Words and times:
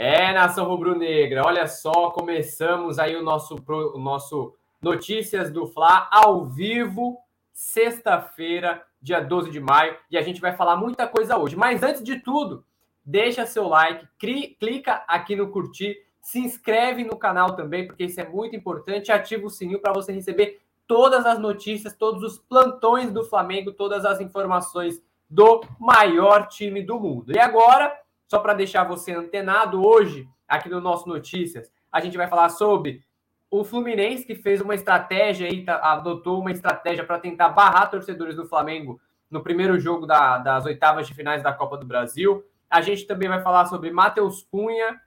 É, 0.00 0.32
nação 0.32 0.64
rubro-negra, 0.68 1.42
olha 1.44 1.66
só, 1.66 2.10
começamos 2.10 3.00
aí 3.00 3.16
o 3.16 3.22
nosso, 3.24 3.56
o 3.66 3.98
nosso 3.98 4.54
Notícias 4.80 5.50
do 5.50 5.66
Fla 5.66 6.06
ao 6.12 6.44
vivo, 6.44 7.18
sexta-feira, 7.52 8.80
dia 9.02 9.18
12 9.18 9.50
de 9.50 9.58
maio, 9.58 9.96
e 10.08 10.16
a 10.16 10.22
gente 10.22 10.40
vai 10.40 10.54
falar 10.54 10.76
muita 10.76 11.08
coisa 11.08 11.36
hoje. 11.36 11.56
Mas 11.56 11.82
antes 11.82 12.00
de 12.04 12.20
tudo, 12.20 12.64
deixa 13.04 13.44
seu 13.44 13.66
like, 13.66 14.06
clica 14.16 15.02
aqui 15.08 15.34
no 15.34 15.50
curtir, 15.50 15.96
se 16.22 16.38
inscreve 16.38 17.02
no 17.02 17.16
canal 17.16 17.56
também, 17.56 17.84
porque 17.84 18.04
isso 18.04 18.20
é 18.20 18.28
muito 18.28 18.54
importante, 18.54 19.10
ativa 19.10 19.48
o 19.48 19.50
sininho 19.50 19.80
para 19.80 19.92
você 19.92 20.12
receber 20.12 20.60
todas 20.86 21.26
as 21.26 21.40
notícias, 21.40 21.92
todos 21.92 22.22
os 22.22 22.38
plantões 22.38 23.10
do 23.10 23.24
Flamengo, 23.24 23.72
todas 23.72 24.04
as 24.04 24.20
informações 24.20 25.02
do 25.28 25.60
maior 25.76 26.46
time 26.46 26.82
do 26.82 27.00
mundo. 27.00 27.32
E 27.32 27.38
agora, 27.40 27.92
só 28.28 28.38
para 28.38 28.52
deixar 28.52 28.84
você 28.84 29.12
antenado, 29.12 29.84
hoje, 29.84 30.28
aqui 30.46 30.68
no 30.68 30.80
nosso 30.80 31.08
Notícias, 31.08 31.72
a 31.90 31.98
gente 31.98 32.16
vai 32.16 32.28
falar 32.28 32.50
sobre 32.50 33.02
o 33.50 33.64
Fluminense, 33.64 34.26
que 34.26 34.34
fez 34.34 34.60
uma 34.60 34.74
estratégia 34.74 35.48
e 35.48 35.64
tá, 35.64 35.76
adotou 35.76 36.38
uma 36.38 36.52
estratégia 36.52 37.04
para 37.04 37.18
tentar 37.18 37.48
barrar 37.48 37.90
torcedores 37.90 38.36
do 38.36 38.46
Flamengo 38.46 39.00
no 39.30 39.42
primeiro 39.42 39.80
jogo 39.80 40.06
da, 40.06 40.36
das 40.36 40.66
oitavas 40.66 41.06
de 41.06 41.14
finais 41.14 41.42
da 41.42 41.52
Copa 41.52 41.78
do 41.78 41.86
Brasil. 41.86 42.44
A 42.68 42.82
gente 42.82 43.06
também 43.06 43.28
vai 43.28 43.42
falar 43.42 43.64
sobre 43.64 43.90
Matheus 43.90 44.46
Cunha. 44.50 45.00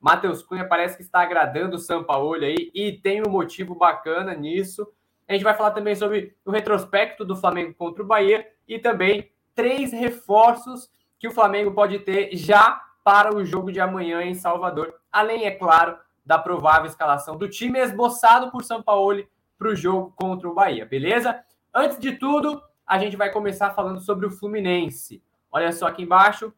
Matheus 0.00 0.42
Cunha 0.42 0.66
parece 0.66 0.96
que 0.96 1.02
está 1.02 1.20
agradando 1.20 1.76
o 1.76 1.78
Sampaoli 1.78 2.44
aí 2.44 2.70
e 2.74 2.92
tem 2.92 3.22
um 3.24 3.30
motivo 3.30 3.76
bacana 3.76 4.34
nisso. 4.34 4.86
A 5.28 5.32
gente 5.32 5.44
vai 5.44 5.54
falar 5.54 5.70
também 5.70 5.94
sobre 5.94 6.34
o 6.44 6.50
retrospecto 6.50 7.24
do 7.24 7.36
Flamengo 7.36 7.74
contra 7.74 8.02
o 8.02 8.06
Bahia 8.06 8.44
e 8.66 8.80
também 8.80 9.30
três 9.54 9.92
reforços 9.92 10.90
que 11.18 11.28
o 11.28 11.32
Flamengo 11.32 11.72
pode 11.72 11.98
ter 12.00 12.30
já 12.36 12.80
para 13.02 13.34
o 13.34 13.44
jogo 13.44 13.72
de 13.72 13.80
amanhã 13.80 14.22
em 14.22 14.34
Salvador. 14.34 14.94
Além, 15.10 15.44
é 15.46 15.50
claro, 15.50 15.98
da 16.24 16.38
provável 16.38 16.86
escalação 16.86 17.36
do 17.36 17.48
time 17.48 17.78
esboçado 17.78 18.50
por 18.50 18.62
São 18.62 18.82
Paulo 18.82 19.26
para 19.58 19.68
o 19.68 19.74
jogo 19.74 20.12
contra 20.14 20.48
o 20.48 20.54
Bahia, 20.54 20.84
beleza? 20.84 21.42
Antes 21.74 21.98
de 21.98 22.12
tudo, 22.12 22.62
a 22.86 22.98
gente 22.98 23.16
vai 23.16 23.30
começar 23.32 23.70
falando 23.70 24.00
sobre 24.00 24.26
o 24.26 24.30
Fluminense. 24.30 25.22
Olha 25.50 25.72
só 25.72 25.86
aqui 25.86 26.02
embaixo. 26.02 26.52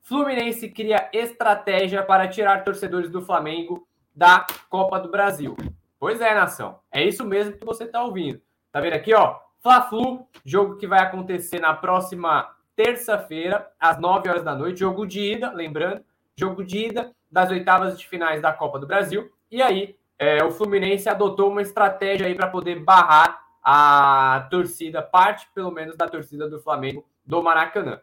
Fluminense 0.00 0.68
cria 0.68 1.08
estratégia 1.12 2.02
para 2.02 2.28
tirar 2.28 2.62
torcedores 2.62 3.10
do 3.10 3.20
Flamengo 3.20 3.86
da 4.14 4.46
Copa 4.68 5.00
do 5.00 5.10
Brasil. 5.10 5.56
Pois 5.98 6.20
é, 6.20 6.34
nação. 6.34 6.78
É 6.92 7.02
isso 7.02 7.24
mesmo 7.24 7.56
que 7.56 7.64
você 7.64 7.84
está 7.84 8.02
ouvindo. 8.02 8.40
Tá 8.70 8.80
vendo 8.80 8.94
aqui, 8.94 9.12
ó? 9.14 9.40
Fla-Flu, 9.60 10.28
jogo 10.44 10.76
que 10.76 10.86
vai 10.86 11.00
acontecer 11.00 11.58
na 11.58 11.74
próxima 11.74 12.53
terça-feira, 12.76 13.70
às 13.78 13.98
9 13.98 14.28
horas 14.28 14.44
da 14.44 14.54
noite. 14.54 14.80
Jogo 14.80 15.06
de 15.06 15.20
ida, 15.20 15.52
lembrando, 15.52 16.04
jogo 16.36 16.64
de 16.64 16.86
ida 16.86 17.12
das 17.30 17.50
oitavas 17.50 17.98
de 17.98 18.06
finais 18.06 18.40
da 18.40 18.52
Copa 18.52 18.78
do 18.78 18.86
Brasil. 18.86 19.32
E 19.50 19.62
aí, 19.62 19.96
é, 20.18 20.42
o 20.44 20.50
Fluminense 20.50 21.08
adotou 21.08 21.50
uma 21.50 21.62
estratégia 21.62 22.26
aí 22.26 22.34
para 22.34 22.48
poder 22.48 22.78
barrar 22.80 23.44
a 23.62 24.46
torcida, 24.50 25.02
parte 25.02 25.48
pelo 25.54 25.70
menos 25.70 25.96
da 25.96 26.08
torcida 26.08 26.48
do 26.48 26.60
Flamengo 26.60 27.04
do 27.24 27.42
Maracanã. 27.42 28.00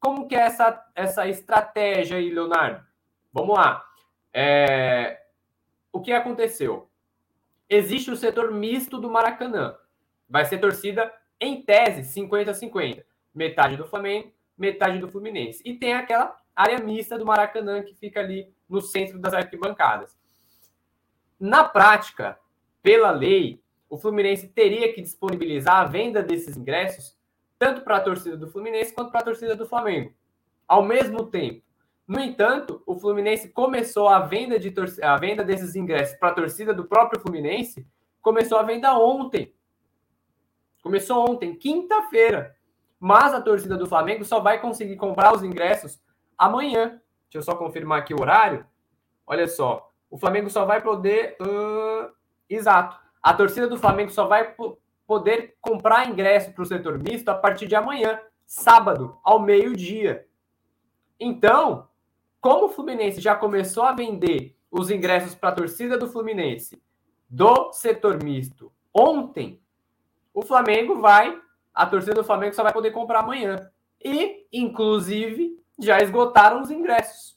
Como 0.00 0.28
que 0.28 0.34
é 0.34 0.40
essa, 0.40 0.84
essa 0.94 1.26
estratégia 1.28 2.18
aí, 2.18 2.28
Leonardo? 2.30 2.84
Vamos 3.32 3.56
lá. 3.56 3.84
É, 4.32 5.22
o 5.92 6.00
que 6.00 6.12
aconteceu? 6.12 6.88
Existe 7.68 8.10
o 8.10 8.16
setor 8.16 8.50
misto 8.50 8.98
do 8.98 9.08
Maracanã. 9.08 9.76
Vai 10.28 10.44
ser 10.44 10.58
torcida, 10.58 11.12
em 11.40 11.62
tese, 11.62 12.02
50-50. 12.20 13.04
Metade 13.34 13.76
do 13.76 13.86
Flamengo, 13.86 14.32
metade 14.56 14.98
do 14.98 15.08
Fluminense. 15.08 15.62
E 15.64 15.74
tem 15.74 15.94
aquela 15.94 16.36
área 16.54 16.78
mista 16.78 17.18
do 17.18 17.26
Maracanã 17.26 17.82
que 17.82 17.94
fica 17.94 18.20
ali 18.20 18.52
no 18.68 18.80
centro 18.80 19.18
das 19.18 19.34
arquibancadas. 19.34 20.16
Na 21.38 21.64
prática, 21.64 22.38
pela 22.82 23.10
lei, 23.10 23.60
o 23.88 23.98
Fluminense 23.98 24.48
teria 24.48 24.92
que 24.92 25.02
disponibilizar 25.02 25.76
a 25.76 25.84
venda 25.84 26.22
desses 26.22 26.56
ingressos 26.56 27.16
tanto 27.58 27.82
para 27.82 27.96
a 27.96 28.00
torcida 28.00 28.36
do 28.36 28.50
Fluminense 28.50 28.92
quanto 28.92 29.10
para 29.10 29.20
a 29.20 29.24
torcida 29.24 29.56
do 29.56 29.66
Flamengo, 29.66 30.12
ao 30.66 30.82
mesmo 30.82 31.26
tempo. 31.26 31.62
No 32.06 32.20
entanto, 32.20 32.82
o 32.84 32.98
Fluminense 32.98 33.48
começou 33.48 34.08
a 34.08 34.20
venda, 34.20 34.58
de 34.58 34.72
a 35.02 35.16
venda 35.16 35.42
desses 35.42 35.74
ingressos 35.74 36.18
para 36.18 36.28
a 36.28 36.34
torcida 36.34 36.74
do 36.74 36.84
próprio 36.84 37.20
Fluminense, 37.20 37.86
começou 38.20 38.58
a 38.58 38.62
venda 38.62 38.98
ontem. 38.98 39.54
Começou 40.82 41.30
ontem, 41.30 41.54
quinta-feira. 41.54 42.54
Mas 43.04 43.34
a 43.34 43.40
torcida 43.42 43.76
do 43.76 43.86
Flamengo 43.86 44.24
só 44.24 44.40
vai 44.40 44.58
conseguir 44.58 44.96
comprar 44.96 45.34
os 45.34 45.42
ingressos 45.42 46.00
amanhã. 46.38 47.02
Deixa 47.24 47.36
eu 47.36 47.42
só 47.42 47.54
confirmar 47.54 47.98
aqui 47.98 48.14
o 48.14 48.20
horário. 48.22 48.64
Olha 49.26 49.46
só. 49.46 49.92
O 50.08 50.16
Flamengo 50.16 50.48
só 50.48 50.64
vai 50.64 50.80
poder. 50.80 51.36
Uh, 51.38 52.10
exato. 52.48 52.98
A 53.22 53.34
torcida 53.34 53.68
do 53.68 53.76
Flamengo 53.76 54.10
só 54.10 54.26
vai 54.26 54.56
poder 55.06 55.54
comprar 55.60 56.08
ingresso 56.08 56.50
para 56.54 56.62
o 56.62 56.64
setor 56.64 56.98
misto 56.98 57.28
a 57.28 57.34
partir 57.34 57.66
de 57.66 57.76
amanhã, 57.76 58.18
sábado, 58.46 59.18
ao 59.22 59.38
meio-dia. 59.38 60.26
Então, 61.20 61.86
como 62.40 62.64
o 62.64 62.70
Fluminense 62.70 63.20
já 63.20 63.34
começou 63.34 63.82
a 63.82 63.92
vender 63.92 64.56
os 64.70 64.90
ingressos 64.90 65.34
para 65.34 65.50
a 65.50 65.54
torcida 65.54 65.98
do 65.98 66.08
Fluminense 66.08 66.82
do 67.28 67.70
setor 67.70 68.24
misto 68.24 68.72
ontem, 68.94 69.60
o 70.32 70.40
Flamengo 70.40 71.02
vai, 71.02 71.38
a 71.74 71.84
torcida 71.86 72.14
do 72.14 72.24
Flamengo 72.24 72.54
só 72.54 72.62
vai 72.62 72.72
poder 72.72 72.92
comprar 72.92 73.20
amanhã. 73.20 73.70
E, 74.02 74.46
inclusive, 74.52 75.58
já 75.78 75.98
esgotaram 76.00 76.62
os 76.62 76.70
ingressos. 76.70 77.36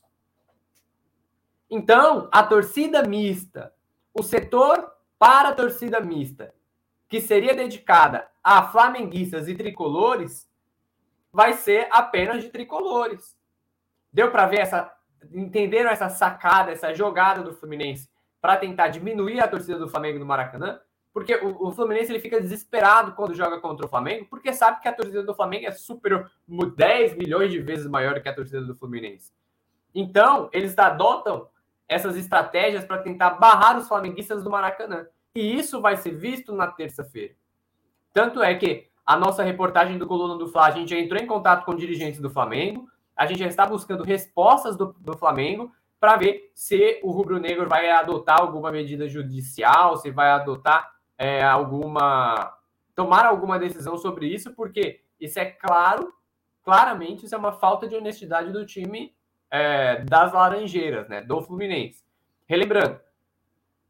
Então, 1.70 2.30
a 2.32 2.44
torcida 2.44 3.04
mista, 3.04 3.74
o 4.14 4.22
setor 4.22 4.92
para 5.18 5.50
a 5.50 5.54
torcida 5.56 6.00
mista, 6.00 6.54
que 7.10 7.20
seria 7.20 7.56
dedicada 7.56 8.28
a 8.44 8.64
flamenguistas 8.68 9.48
e 9.48 9.56
tricolores, 9.56 10.50
vai 11.32 11.54
ser 11.54 11.88
apenas 11.92 12.44
de 12.44 12.50
tricolores. 12.50 13.36
Deu 14.12 14.32
para 14.32 14.48
ver 14.48 14.60
essa. 14.60 14.94
Entenderam 15.34 15.90
essa 15.90 16.10
sacada, 16.10 16.72
essa 16.72 16.94
jogada 16.94 17.42
do 17.42 17.54
Fluminense 17.54 18.10
para 18.40 18.56
tentar 18.56 18.90
diminuir 18.90 19.40
a 19.40 19.48
torcida 19.48 19.80
do 19.80 19.90
Flamengo 19.90 20.20
no 20.20 20.26
Maracanã? 20.26 20.80
Porque 21.18 21.34
o, 21.34 21.70
o, 21.70 21.72
Fluminense 21.72 22.12
ele 22.12 22.20
fica 22.20 22.40
desesperado 22.40 23.14
quando 23.14 23.34
joga 23.34 23.60
contra 23.60 23.88
o 23.88 23.90
Flamengo, 23.90 24.28
porque 24.30 24.54
sabe 24.54 24.80
que 24.80 24.88
a 24.88 24.94
torcida 24.94 25.24
do 25.24 25.34
Flamengo 25.34 25.66
é 25.66 25.72
super 25.72 26.30
10 26.48 27.18
milhões 27.18 27.50
de 27.52 27.60
vezes 27.60 27.88
maior 27.88 28.22
que 28.22 28.30
a 28.30 28.36
torcida 28.36 28.62
do 28.62 28.76
Fluminense. 28.76 29.34
Então, 29.96 30.48
eles 30.54 30.78
adotam 30.78 31.50
essas 31.90 32.16
estratégias 32.16 32.86
para 32.86 33.00
tentar 33.00 33.32
barrar 33.32 33.80
os 33.80 33.88
flamenguistas 33.88 34.44
do 34.44 34.52
Maracanã. 34.52 35.08
E 35.34 35.58
isso 35.58 35.82
vai 35.82 35.98
ser 35.98 36.12
visto 36.12 36.54
na 36.54 36.68
terça-feira. 36.68 37.34
Tanto 38.14 38.44
é 38.44 38.54
que 38.54 38.86
a 39.04 39.18
nossa 39.18 39.42
reportagem 39.42 39.98
do 39.98 40.06
Coluna 40.06 40.38
do 40.38 40.48
Fla, 40.48 40.68
a 40.68 40.72
gente 40.72 40.92
já 40.92 41.00
entrou 41.00 41.20
em 41.20 41.26
contato 41.26 41.66
com 41.66 41.74
dirigentes 41.74 42.22
do 42.22 42.30
Flamengo, 42.30 42.88
a 43.16 43.26
gente 43.26 43.40
já 43.40 43.48
está 43.48 43.66
buscando 43.66 44.04
respostas 44.04 44.78
do, 44.78 44.96
do 45.00 45.18
Flamengo 45.18 45.72
para 46.00 46.16
ver 46.16 46.52
se 46.54 47.00
o 47.02 47.10
Rubro 47.10 47.40
Negro 47.40 47.68
vai 47.68 47.90
adotar 47.90 48.40
alguma 48.40 48.72
medida 48.72 49.10
judicial, 49.10 49.98
se 49.98 50.12
vai 50.12 50.30
adotar 50.30 50.96
é, 51.18 51.44
alguma 51.44 52.54
tomar 52.96 53.26
alguma 53.26 53.60
decisão 53.60 53.96
sobre 53.96 54.28
isso, 54.28 54.56
porque 54.56 55.02
isso 55.20 55.40
é 55.40 55.46
claro, 55.46 56.12
claramente 56.64 57.26
isso 57.26 57.36
é 57.36 57.38
uma 57.38 57.52
falta 57.52 57.88
de 57.88 57.96
honestidade 57.96 58.52
do 58.52 58.66
time 58.66 59.14
é, 59.52 60.04
das 60.04 60.34
Laranjeiras, 60.34 61.08
né, 61.08 61.22
do 61.22 61.40
Fluminense. 61.42 62.04
Relembrando, 62.48 63.00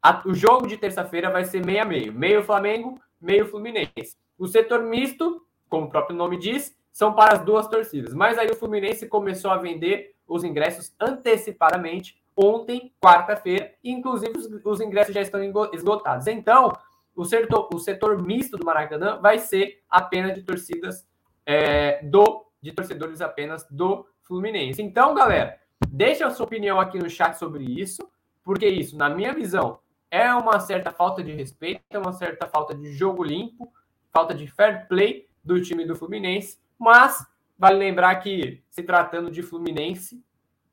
a, 0.03 0.21
o 0.25 0.33
jogo 0.33 0.67
de 0.67 0.75
terça-feira 0.75 1.29
vai 1.29 1.45
ser 1.45 1.65
meio 1.65 1.81
a 1.81 1.85
meio, 1.85 2.11
meio 2.11 2.43
Flamengo, 2.43 2.99
meio 3.19 3.47
Fluminense. 3.47 4.17
O 4.38 4.45
setor 4.45 4.83
misto, 4.83 5.41
como 5.69 5.85
o 5.85 5.89
próprio 5.89 6.15
nome 6.15 6.38
diz, 6.38 6.77
são 6.91 7.13
para 7.13 7.33
as 7.33 7.41
duas 7.41 7.67
torcidas. 7.67 8.13
Mas 8.13 8.38
aí 8.38 8.49
o 8.49 8.55
Fluminense 8.55 9.07
começou 9.07 9.51
a 9.51 9.57
vender 9.57 10.15
os 10.27 10.44
ingressos 10.44 10.94
antecipadamente 10.99 12.21
ontem, 12.35 12.94
quarta-feira, 13.01 13.74
inclusive 13.83 14.38
os, 14.38 14.65
os 14.65 14.81
ingressos 14.81 15.13
já 15.13 15.21
estão 15.21 15.41
esgotados. 15.74 16.27
Então, 16.27 16.71
o 17.17 17.25
setor, 17.25 17.67
o 17.73 17.79
setor 17.79 18.21
misto 18.21 18.55
do 18.57 18.65
Maracanã 18.65 19.17
vai 19.19 19.39
ser 19.39 19.81
apenas 19.89 20.35
de 20.35 20.43
torcidas 20.43 21.05
é, 21.43 22.03
do 22.03 22.45
de 22.61 22.71
torcedores 22.71 23.21
apenas 23.21 23.65
do 23.69 24.05
Fluminense. 24.21 24.81
Então, 24.81 25.13
galera, 25.13 25.59
deixa 25.89 26.27
a 26.27 26.31
sua 26.31 26.45
opinião 26.45 26.79
aqui 26.79 26.97
no 26.99 27.09
chat 27.09 27.35
sobre 27.35 27.63
isso, 27.63 28.07
porque 28.43 28.67
isso, 28.67 28.97
na 28.97 29.09
minha 29.09 29.33
visão, 29.33 29.79
é 30.11 30.31
uma 30.33 30.59
certa 30.59 30.91
falta 30.91 31.23
de 31.23 31.31
respeito, 31.31 31.81
é 31.89 31.97
uma 31.97 32.13
certa 32.13 32.47
falta 32.47 32.75
de 32.75 32.91
jogo 32.93 33.23
limpo, 33.23 33.71
falta 34.11 34.33
de 34.33 34.47
fair 34.47 34.87
play 34.87 35.27
do 35.43 35.61
time 35.61 35.85
do 35.85 35.95
Fluminense, 35.95 36.59
mas 36.77 37.25
vale 37.57 37.77
lembrar 37.77 38.15
que 38.17 38.63
se 38.69 38.83
tratando 38.83 39.31
de 39.31 39.41
Fluminense, 39.41 40.23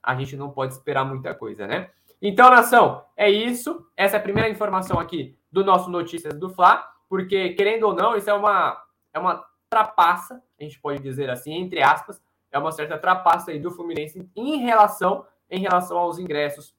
a 0.02 0.14
gente 0.14 0.37
não 0.37 0.50
pode 0.50 0.75
esperar 0.75 1.05
muita 1.05 1.35
coisa, 1.35 1.67
né? 1.67 1.91
Então, 2.20 2.50
nação, 2.50 3.05
é 3.17 3.31
isso. 3.31 3.87
Essa 3.96 4.17
é 4.17 4.19
a 4.19 4.23
primeira 4.23 4.49
informação 4.49 4.99
aqui 4.99 5.37
do 5.55 5.65
nosso 5.65 5.89
Notícias 5.89 6.37
do 6.37 6.51
Fla, 6.51 6.85
porque, 7.09 7.51
querendo 7.51 7.85
ou 7.85 7.95
não, 7.95 8.17
isso 8.17 8.29
é 8.29 8.35
uma, 8.35 8.77
é 9.12 9.21
uma 9.21 9.47
trapaça, 9.71 10.43
a 10.59 10.65
gente 10.65 10.81
pode 10.81 11.01
dizer 11.01 11.31
assim, 11.31 11.55
entre 11.55 11.81
aspas, 11.81 12.21
é 12.51 12.59
uma 12.59 12.73
certa 12.73 12.99
trapaça 12.99 13.53
aí 13.53 13.61
do 13.61 13.71
Fluminense 13.71 14.29
em 14.35 14.56
relação 14.59 15.25
em 15.49 15.61
relação 15.61 15.97
aos 15.99 16.19
ingressos 16.19 16.75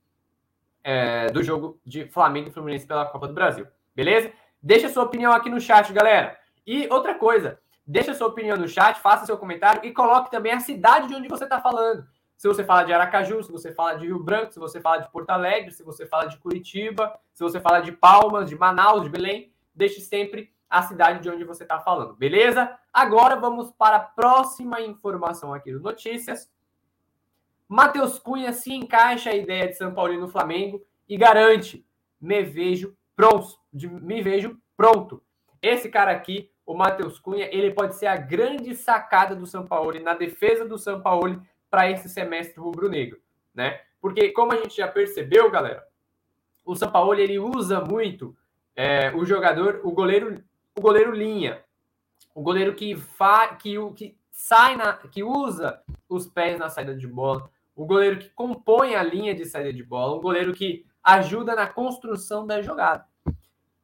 é, 0.83 1.27
do 1.27 1.41
jogo 1.41 1.79
de 1.85 2.05
Flamengo 2.07 2.49
e 2.49 2.51
Fluminense 2.51 2.85
pela 2.85 3.05
Copa 3.05 3.27
do 3.27 3.33
Brasil. 3.33 3.65
Beleza? 3.95 4.33
Deixa 4.61 4.89
sua 4.89 5.03
opinião 5.03 5.31
aqui 5.31 5.49
no 5.49 5.61
chat, 5.61 5.93
galera. 5.93 6.37
E 6.67 6.87
outra 6.89 7.15
coisa, 7.15 7.59
deixa 7.87 8.13
sua 8.13 8.27
opinião 8.27 8.57
no 8.57 8.67
chat, 8.67 8.99
faça 8.99 9.25
seu 9.25 9.37
comentário 9.37 9.85
e 9.85 9.93
coloque 9.93 10.29
também 10.31 10.51
a 10.51 10.59
cidade 10.59 11.07
de 11.07 11.15
onde 11.15 11.29
você 11.29 11.45
está 11.45 11.61
falando. 11.61 12.05
Se 12.37 12.47
você 12.47 12.63
fala 12.63 12.83
de 12.83 12.93
Aracaju, 12.93 13.43
se 13.43 13.51
você 13.51 13.73
fala 13.73 13.95
de 13.95 14.05
Rio 14.05 14.19
Branco, 14.19 14.51
se 14.51 14.59
você 14.59 14.81
fala 14.81 14.97
de 14.97 15.09
Porto 15.09 15.29
Alegre, 15.29 15.71
se 15.71 15.83
você 15.83 16.05
fala 16.05 16.25
de 16.25 16.37
Curitiba, 16.37 17.17
se 17.33 17.43
você 17.43 17.59
fala 17.59 17.79
de 17.79 17.91
Palmas, 17.91 18.49
de 18.49 18.57
Manaus, 18.57 19.03
de 19.03 19.09
Belém, 19.09 19.53
deixe 19.73 20.01
sempre 20.01 20.53
a 20.69 20.81
cidade 20.81 21.21
de 21.21 21.29
onde 21.29 21.43
você 21.43 21.63
está 21.63 21.79
falando, 21.79 22.13
beleza? 22.15 22.77
Agora 22.91 23.35
vamos 23.35 23.71
para 23.71 23.97
a 23.97 23.99
próxima 23.99 24.81
informação 24.81 25.53
aqui 25.53 25.71
do 25.71 25.79
Notícias. 25.79 26.51
Matheus 27.67 28.19
Cunha 28.19 28.51
se 28.51 28.73
encaixa 28.73 29.29
a 29.29 29.35
ideia 29.35 29.67
de 29.67 29.75
São 29.75 29.93
Paulo 29.93 30.19
no 30.19 30.27
Flamengo 30.27 30.85
e 31.07 31.17
garante: 31.17 31.85
me 32.19 32.43
vejo 32.43 32.95
pronto, 33.15 33.57
me 33.73 34.21
vejo 34.21 34.59
pronto. 34.75 35.21
Esse 35.61 35.89
cara 35.89 36.11
aqui, 36.11 36.51
o 36.65 36.75
Matheus 36.75 37.19
Cunha, 37.19 37.49
ele 37.51 37.71
pode 37.71 37.95
ser 37.95 38.07
a 38.07 38.17
grande 38.17 38.75
sacada 38.75 39.35
do 39.35 39.47
São 39.47 39.65
Paulo 39.65 39.99
na 39.99 40.13
defesa 40.13 40.65
do 40.65 40.77
São 40.77 41.01
Paulo 41.01 41.41
para 41.75 41.91
esse 41.91 42.07
semestre 42.07 42.57
rubro-negro, 42.57 43.19
né? 43.53 43.81
Porque 43.99 44.29
como 44.29 44.53
a 44.53 44.55
gente 44.55 44.77
já 44.77 44.87
percebeu, 44.87 45.51
galera, 45.51 45.85
o 46.63 46.73
São 46.73 46.89
Paulo 46.89 47.19
ele 47.19 47.37
usa 47.37 47.81
muito 47.81 48.33
é, 48.73 49.13
o 49.13 49.25
jogador, 49.25 49.81
o 49.83 49.91
goleiro 49.91 50.41
o 50.73 50.79
goleiro 50.79 51.11
linha, 51.11 51.61
o 52.33 52.41
goleiro 52.41 52.73
que, 52.73 52.95
fa, 52.95 53.49
que, 53.55 53.75
que 53.93 54.17
sai 54.31 54.77
na, 54.77 54.93
que 54.93 55.21
usa 55.21 55.81
os 56.07 56.25
pés 56.27 56.57
na 56.57 56.69
saída 56.69 56.95
de 56.95 57.07
bola, 57.07 57.51
o 57.75 57.85
goleiro 57.85 58.19
que 58.19 58.29
compõe 58.29 58.95
a 58.95 59.03
linha 59.03 59.35
de 59.35 59.43
saída 59.43 59.73
de 59.73 59.83
bola, 59.83 60.15
um 60.15 60.21
goleiro 60.21 60.53
que 60.53 60.85
ajuda 61.03 61.55
na 61.55 61.67
construção 61.67 62.47
da 62.47 62.61
jogada. 62.61 63.05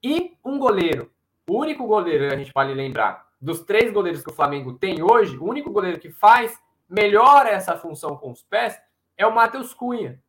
E 0.01 0.37
um 0.45 0.57
goleiro, 0.57 1.11
o 1.45 1.59
único 1.59 1.85
goleiro, 1.85 2.33
a 2.33 2.37
gente 2.37 2.53
pode 2.53 2.73
lembrar, 2.73 3.27
dos 3.41 3.59
três 3.59 3.91
goleiros 3.91 4.23
que 4.23 4.29
o 4.29 4.33
Flamengo 4.33 4.75
tem 4.75 5.03
hoje, 5.03 5.37
o 5.37 5.43
único 5.43 5.71
goleiro 5.71 5.99
que 5.99 6.09
faz 6.09 6.57
melhor 6.91 7.47
essa 7.47 7.77
função 7.77 8.15
com 8.17 8.31
os 8.31 8.43
pés 8.43 8.79
é 9.17 9.25
o 9.25 9.33
Matheus 9.33 9.73
Cunha. 9.73 10.21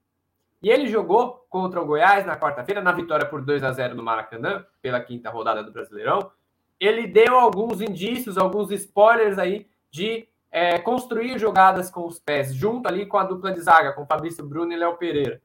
E 0.63 0.71
ele 0.71 0.87
jogou 0.87 1.45
contra 1.51 1.83
o 1.83 1.87
Goiás 1.87 2.25
na 2.25 2.39
quarta-feira, 2.39 2.81
na 2.81 2.93
vitória 2.93 3.27
por 3.27 3.43
2 3.43 3.65
a 3.65 3.73
0 3.73 3.95
no 3.97 4.03
Maracanã, 4.03 4.65
pela 4.81 5.01
quinta 5.01 5.29
rodada 5.29 5.63
do 5.63 5.73
Brasileirão 5.73 6.31
ele 6.85 7.07
deu 7.07 7.39
alguns 7.39 7.81
indícios, 7.81 8.37
alguns 8.37 8.73
spoilers 8.73 9.39
aí 9.39 9.69
de 9.89 10.27
é, 10.51 10.81
construir 10.81 11.39
jogadas 11.39 11.89
com 11.89 12.05
os 12.05 12.19
pés, 12.19 12.53
junto 12.53 12.89
ali 12.89 13.07
com 13.07 13.19
a 13.19 13.25
dupla 13.25 13.53
de 13.53 13.61
zaga, 13.61 13.93
com 13.93 14.05
Fabrício 14.05 14.45
Bruno 14.45 14.73
e 14.73 14.77
Léo 14.77 14.97
Pereira. 14.97 15.41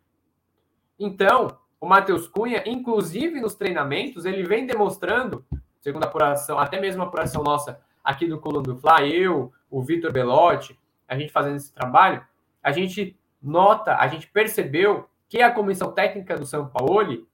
Então, 0.98 1.60
o 1.80 1.86
Matheus 1.86 2.28
Cunha, 2.28 2.64
inclusive 2.66 3.40
nos 3.40 3.54
treinamentos, 3.54 4.26
ele 4.26 4.44
vem 4.44 4.66
demonstrando, 4.66 5.46
segundo 5.80 6.06
a 6.06 6.08
apuração, 6.08 6.58
até 6.58 6.82
mesmo 6.82 7.04
a 7.04 7.06
apuração 7.06 7.44
nossa 7.44 7.80
aqui 8.04 8.26
do 8.26 8.40
Coluna 8.40 8.64
do 8.64 8.76
Fly, 8.76 9.16
eu, 9.16 9.54
o 9.70 9.84
Vitor 9.84 10.12
Belotti, 10.12 10.78
a 11.08 11.18
gente 11.18 11.32
fazendo 11.32 11.56
esse 11.56 11.74
trabalho, 11.74 12.26
a 12.62 12.72
gente 12.72 13.18
nota, 13.42 13.96
a 13.98 14.08
gente 14.08 14.28
percebeu 14.28 15.08
que 15.30 15.42
a 15.42 15.52
comissão 15.52 15.92
técnica 15.92 16.38
do 16.38 16.46
São 16.46 16.68
Paulo 16.68 17.28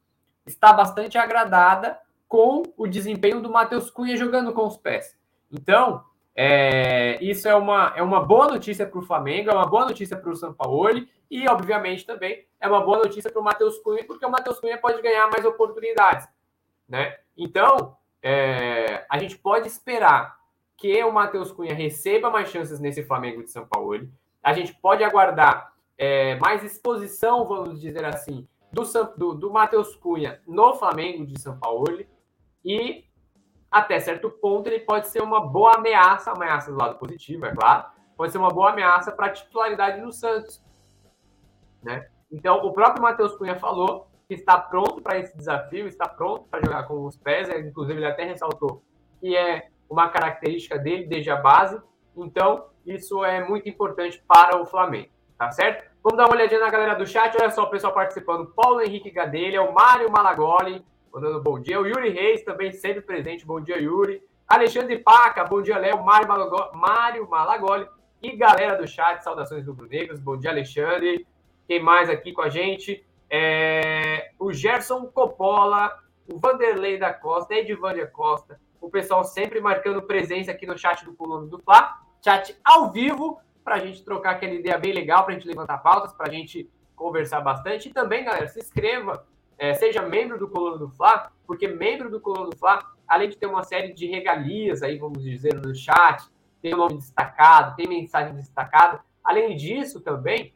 está 0.45 0.73
bastante 0.73 1.17
agradada 1.17 1.99
com 2.27 2.63
o 2.77 2.87
desempenho 2.87 3.41
do 3.41 3.51
Matheus 3.51 3.89
Cunha 3.89 4.17
jogando 4.17 4.53
com 4.53 4.65
os 4.65 4.77
pés. 4.77 5.17
Então, 5.51 6.03
é, 6.35 7.23
isso 7.23 7.47
é 7.47 7.55
uma, 7.55 7.93
é 7.95 8.01
uma 8.01 8.23
boa 8.23 8.47
notícia 8.47 8.87
para 8.87 8.99
o 8.99 9.03
Flamengo, 9.03 9.51
é 9.51 9.53
uma 9.53 9.67
boa 9.67 9.85
notícia 9.85 10.17
para 10.17 10.31
o 10.31 10.35
São 10.35 10.53
Paulo 10.53 11.05
e, 11.29 11.47
obviamente, 11.47 12.05
também 12.05 12.45
é 12.59 12.67
uma 12.67 12.81
boa 12.81 12.97
notícia 12.99 13.31
para 13.31 13.39
o 13.39 13.43
Matheus 13.43 13.77
Cunha, 13.79 14.03
porque 14.05 14.25
o 14.25 14.31
Matheus 14.31 14.59
Cunha 14.59 14.77
pode 14.77 15.01
ganhar 15.01 15.29
mais 15.29 15.45
oportunidades. 15.45 16.27
Né? 16.89 17.17
Então, 17.37 17.95
é, 18.21 19.05
a 19.09 19.17
gente 19.19 19.37
pode 19.37 19.67
esperar 19.67 20.37
que 20.77 21.03
o 21.03 21.11
Matheus 21.11 21.51
Cunha 21.51 21.73
receba 21.73 22.29
mais 22.29 22.49
chances 22.49 22.79
nesse 22.79 23.03
Flamengo 23.03 23.43
de 23.43 23.51
São 23.51 23.65
Paulo. 23.65 24.07
A 24.41 24.53
gente 24.53 24.73
pode 24.75 25.03
aguardar 25.03 25.73
é, 25.97 26.35
mais 26.35 26.63
exposição, 26.63 27.45
vamos 27.45 27.79
dizer 27.79 28.03
assim, 28.05 28.47
do, 28.71 28.83
do, 29.15 29.33
do 29.35 29.51
Matheus 29.51 29.95
Cunha 29.95 30.41
no 30.47 30.73
Flamengo 30.73 31.25
de 31.25 31.39
São 31.39 31.57
Paulo. 31.57 32.03
E 32.65 33.05
até 33.71 33.99
certo 33.99 34.29
ponto 34.29 34.67
ele 34.67 34.79
pode 34.79 35.07
ser 35.07 35.21
uma 35.21 35.39
boa 35.39 35.75
ameaça, 35.75 36.31
ameaça 36.31 36.71
do 36.71 36.77
lado 36.77 36.97
positivo, 36.97 37.45
é 37.45 37.55
claro, 37.55 37.85
pode 38.15 38.31
ser 38.31 38.37
uma 38.37 38.49
boa 38.49 38.71
ameaça 38.71 39.11
para 39.11 39.27
a 39.27 39.31
titularidade 39.31 39.99
no 40.01 40.11
Santos. 40.11 40.63
Né? 41.81 42.07
Então, 42.31 42.65
o 42.65 42.71
próprio 42.71 43.01
Matheus 43.01 43.35
Cunha 43.35 43.55
falou 43.55 44.07
que 44.27 44.35
está 44.35 44.57
pronto 44.57 45.01
para 45.01 45.19
esse 45.19 45.35
desafio, 45.35 45.87
está 45.87 46.07
pronto 46.07 46.47
para 46.49 46.63
jogar 46.63 46.83
com 46.83 47.05
os 47.05 47.17
pés, 47.17 47.49
é, 47.49 47.59
inclusive 47.59 47.99
ele 47.99 48.05
até 48.05 48.23
ressaltou 48.23 48.83
que 49.19 49.35
é 49.35 49.69
uma 49.93 50.09
característica 50.09 50.77
dele 50.77 51.05
desde 51.05 51.29
a 51.29 51.35
base, 51.35 51.79
então 52.17 52.65
isso 52.85 53.23
é 53.23 53.47
muito 53.47 53.69
importante 53.69 54.21
para 54.27 54.59
o 54.59 54.65
Flamengo, 54.65 55.09
tá 55.37 55.51
certo? 55.51 55.89
Vamos 56.03 56.17
dar 56.17 56.25
uma 56.25 56.35
olhadinha 56.35 56.59
na 56.59 56.69
galera 56.69 56.95
do 56.95 57.07
chat, 57.07 57.35
olha 57.39 57.49
só 57.49 57.63
o 57.63 57.69
pessoal 57.69 57.93
participando, 57.93 58.47
Paulo 58.47 58.81
Henrique 58.81 59.09
Gadelha, 59.11 59.61
o 59.61 59.73
Mário 59.73 60.11
Malagoli, 60.11 60.83
mandando 61.13 61.41
bom 61.41 61.59
dia. 61.59 61.79
O 61.79 61.85
Yuri 61.85 62.09
Reis 62.09 62.43
também 62.43 62.71
sempre 62.71 63.01
presente. 63.01 63.45
Bom 63.45 63.61
dia, 63.61 63.77
Yuri. 63.77 64.21
Alexandre 64.47 64.97
Paca, 64.97 65.45
bom 65.45 65.61
dia, 65.61 65.77
Léo. 65.77 66.03
Mário, 66.03 66.27
Malagoli, 66.27 66.69
Mário 66.73 67.29
Malagoli. 67.29 67.87
E 68.21 68.35
galera 68.35 68.75
do 68.75 68.87
chat, 68.87 69.23
saudações 69.23 69.65
rubro-negros. 69.67 70.19
Bom 70.19 70.37
dia, 70.37 70.49
Alexandre. 70.49 71.27
Quem 71.67 71.79
mais 71.79 72.09
aqui 72.09 72.33
com 72.33 72.41
a 72.41 72.49
gente? 72.49 73.05
É... 73.29 74.31
O 74.39 74.51
Gerson 74.51 75.05
Coppola, 75.05 75.99
o 76.31 76.39
Vanderlei 76.39 76.97
da 76.97 77.13
Costa, 77.13 77.53
Edvânia 77.53 78.07
Costa. 78.07 78.59
O 78.83 78.89
pessoal 78.89 79.23
sempre 79.23 79.61
marcando 79.61 80.01
presença 80.01 80.51
aqui 80.51 80.65
no 80.65 80.77
chat 80.77 81.05
do 81.05 81.13
Coluna 81.13 81.47
do 81.47 81.57
Fla. 81.57 82.01
Chat 82.21 82.59
ao 82.65 82.91
vivo, 82.91 83.39
para 83.63 83.75
a 83.75 83.79
gente 83.79 84.03
trocar 84.03 84.31
aquela 84.31 84.55
ideia 84.55 84.77
bem 84.77 84.91
legal, 84.91 85.23
para 85.23 85.33
a 85.33 85.37
gente 85.37 85.47
levantar 85.47 85.77
pautas, 85.77 86.11
para 86.11 86.27
a 86.27 86.29
gente 86.29 86.69
conversar 86.93 87.39
bastante. 87.39 87.87
E 87.87 87.93
também, 87.93 88.25
galera, 88.25 88.45
se 88.49 88.59
inscreva 88.59 89.25
é, 89.57 89.73
seja 89.73 90.01
membro 90.01 90.37
do 90.37 90.49
Coluna 90.49 90.77
do 90.77 90.89
Fla, 90.89 91.31
porque 91.47 91.65
membro 91.65 92.11
do 92.11 92.19
Coluna 92.19 92.49
do 92.49 92.57
Fla, 92.57 92.83
além 93.07 93.29
de 93.29 93.37
ter 93.37 93.45
uma 93.45 93.63
série 93.63 93.93
de 93.93 94.05
regalias 94.05 94.83
aí, 94.83 94.97
vamos 94.97 95.23
dizer, 95.23 95.53
no 95.53 95.73
chat, 95.73 96.29
tem 96.61 96.71
nome 96.71 96.95
destacado, 96.95 97.77
tem 97.77 97.87
mensagem 97.87 98.35
destacada. 98.35 98.99
Além 99.23 99.55
disso, 99.55 100.01
também, 100.01 100.53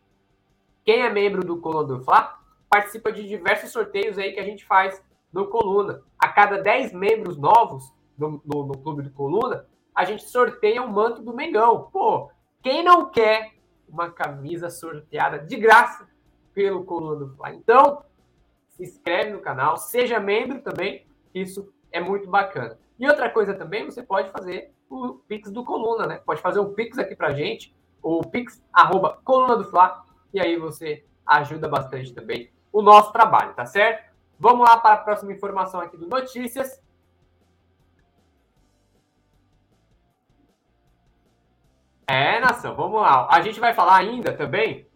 quem 0.83 1.03
é 1.03 1.09
membro 1.09 1.45
do 1.45 1.61
Coluna 1.61 1.87
do 1.87 2.03
Fla 2.03 2.37
participa 2.69 3.09
de 3.09 3.25
diversos 3.25 3.71
sorteios 3.71 4.17
aí 4.17 4.33
que 4.33 4.39
a 4.41 4.45
gente 4.45 4.65
faz 4.65 5.01
no 5.31 5.47
Coluna. 5.47 6.01
A 6.19 6.27
cada 6.27 6.61
10 6.61 6.91
membros 6.91 7.37
novos 7.37 7.95
no, 8.17 8.41
no, 8.45 8.65
no 8.65 8.77
Clube 8.77 9.03
do 9.03 9.11
Coluna, 9.11 9.65
a 9.93 10.05
gente 10.05 10.23
sorteia 10.23 10.81
um 10.81 10.87
manto 10.87 11.21
do 11.21 11.33
Mengão. 11.33 11.89
Pô, 11.91 12.29
quem 12.61 12.83
não 12.83 13.09
quer 13.09 13.53
uma 13.87 14.11
camisa 14.11 14.69
sorteada 14.69 15.39
de 15.39 15.55
graça 15.55 16.07
pelo 16.53 16.83
Coluna 16.83 17.25
do 17.25 17.35
Fla? 17.35 17.53
Então, 17.53 18.03
se 18.69 18.83
inscreve 18.83 19.31
no 19.31 19.39
canal, 19.39 19.77
seja 19.77 20.19
membro 20.19 20.61
também, 20.61 21.05
isso 21.33 21.71
é 21.91 21.99
muito 21.99 22.29
bacana. 22.29 22.77
E 22.99 23.07
outra 23.07 23.29
coisa 23.29 23.53
também, 23.53 23.85
você 23.85 24.03
pode 24.03 24.29
fazer 24.31 24.71
o 24.89 25.15
Pix 25.27 25.51
do 25.51 25.63
Coluna, 25.63 26.07
né? 26.07 26.21
Pode 26.25 26.41
fazer 26.41 26.59
um 26.59 26.73
Pix 26.73 26.97
aqui 26.97 27.15
pra 27.15 27.33
gente, 27.33 27.75
o 28.01 28.21
Pix, 28.21 28.63
arroba 28.71 29.19
Coluna 29.23 29.57
do 29.57 29.65
Fla, 29.65 30.03
e 30.33 30.39
aí 30.39 30.57
você 30.57 31.05
ajuda 31.25 31.67
bastante 31.67 32.13
também 32.13 32.49
o 32.71 32.81
nosso 32.81 33.11
trabalho, 33.11 33.53
tá 33.53 33.65
certo? 33.65 34.07
Vamos 34.39 34.67
lá 34.67 34.77
para 34.77 34.95
a 34.95 34.97
próxima 34.97 35.33
informação 35.33 35.79
aqui 35.79 35.97
do 35.97 36.07
Notícias. 36.07 36.81
É, 42.07 42.39
nação, 42.39 42.75
vamos 42.75 43.01
lá. 43.01 43.27
A 43.29 43.41
gente 43.41 43.59
vai 43.59 43.73
falar 43.73 43.97
ainda 43.97 44.31
também 44.31 44.87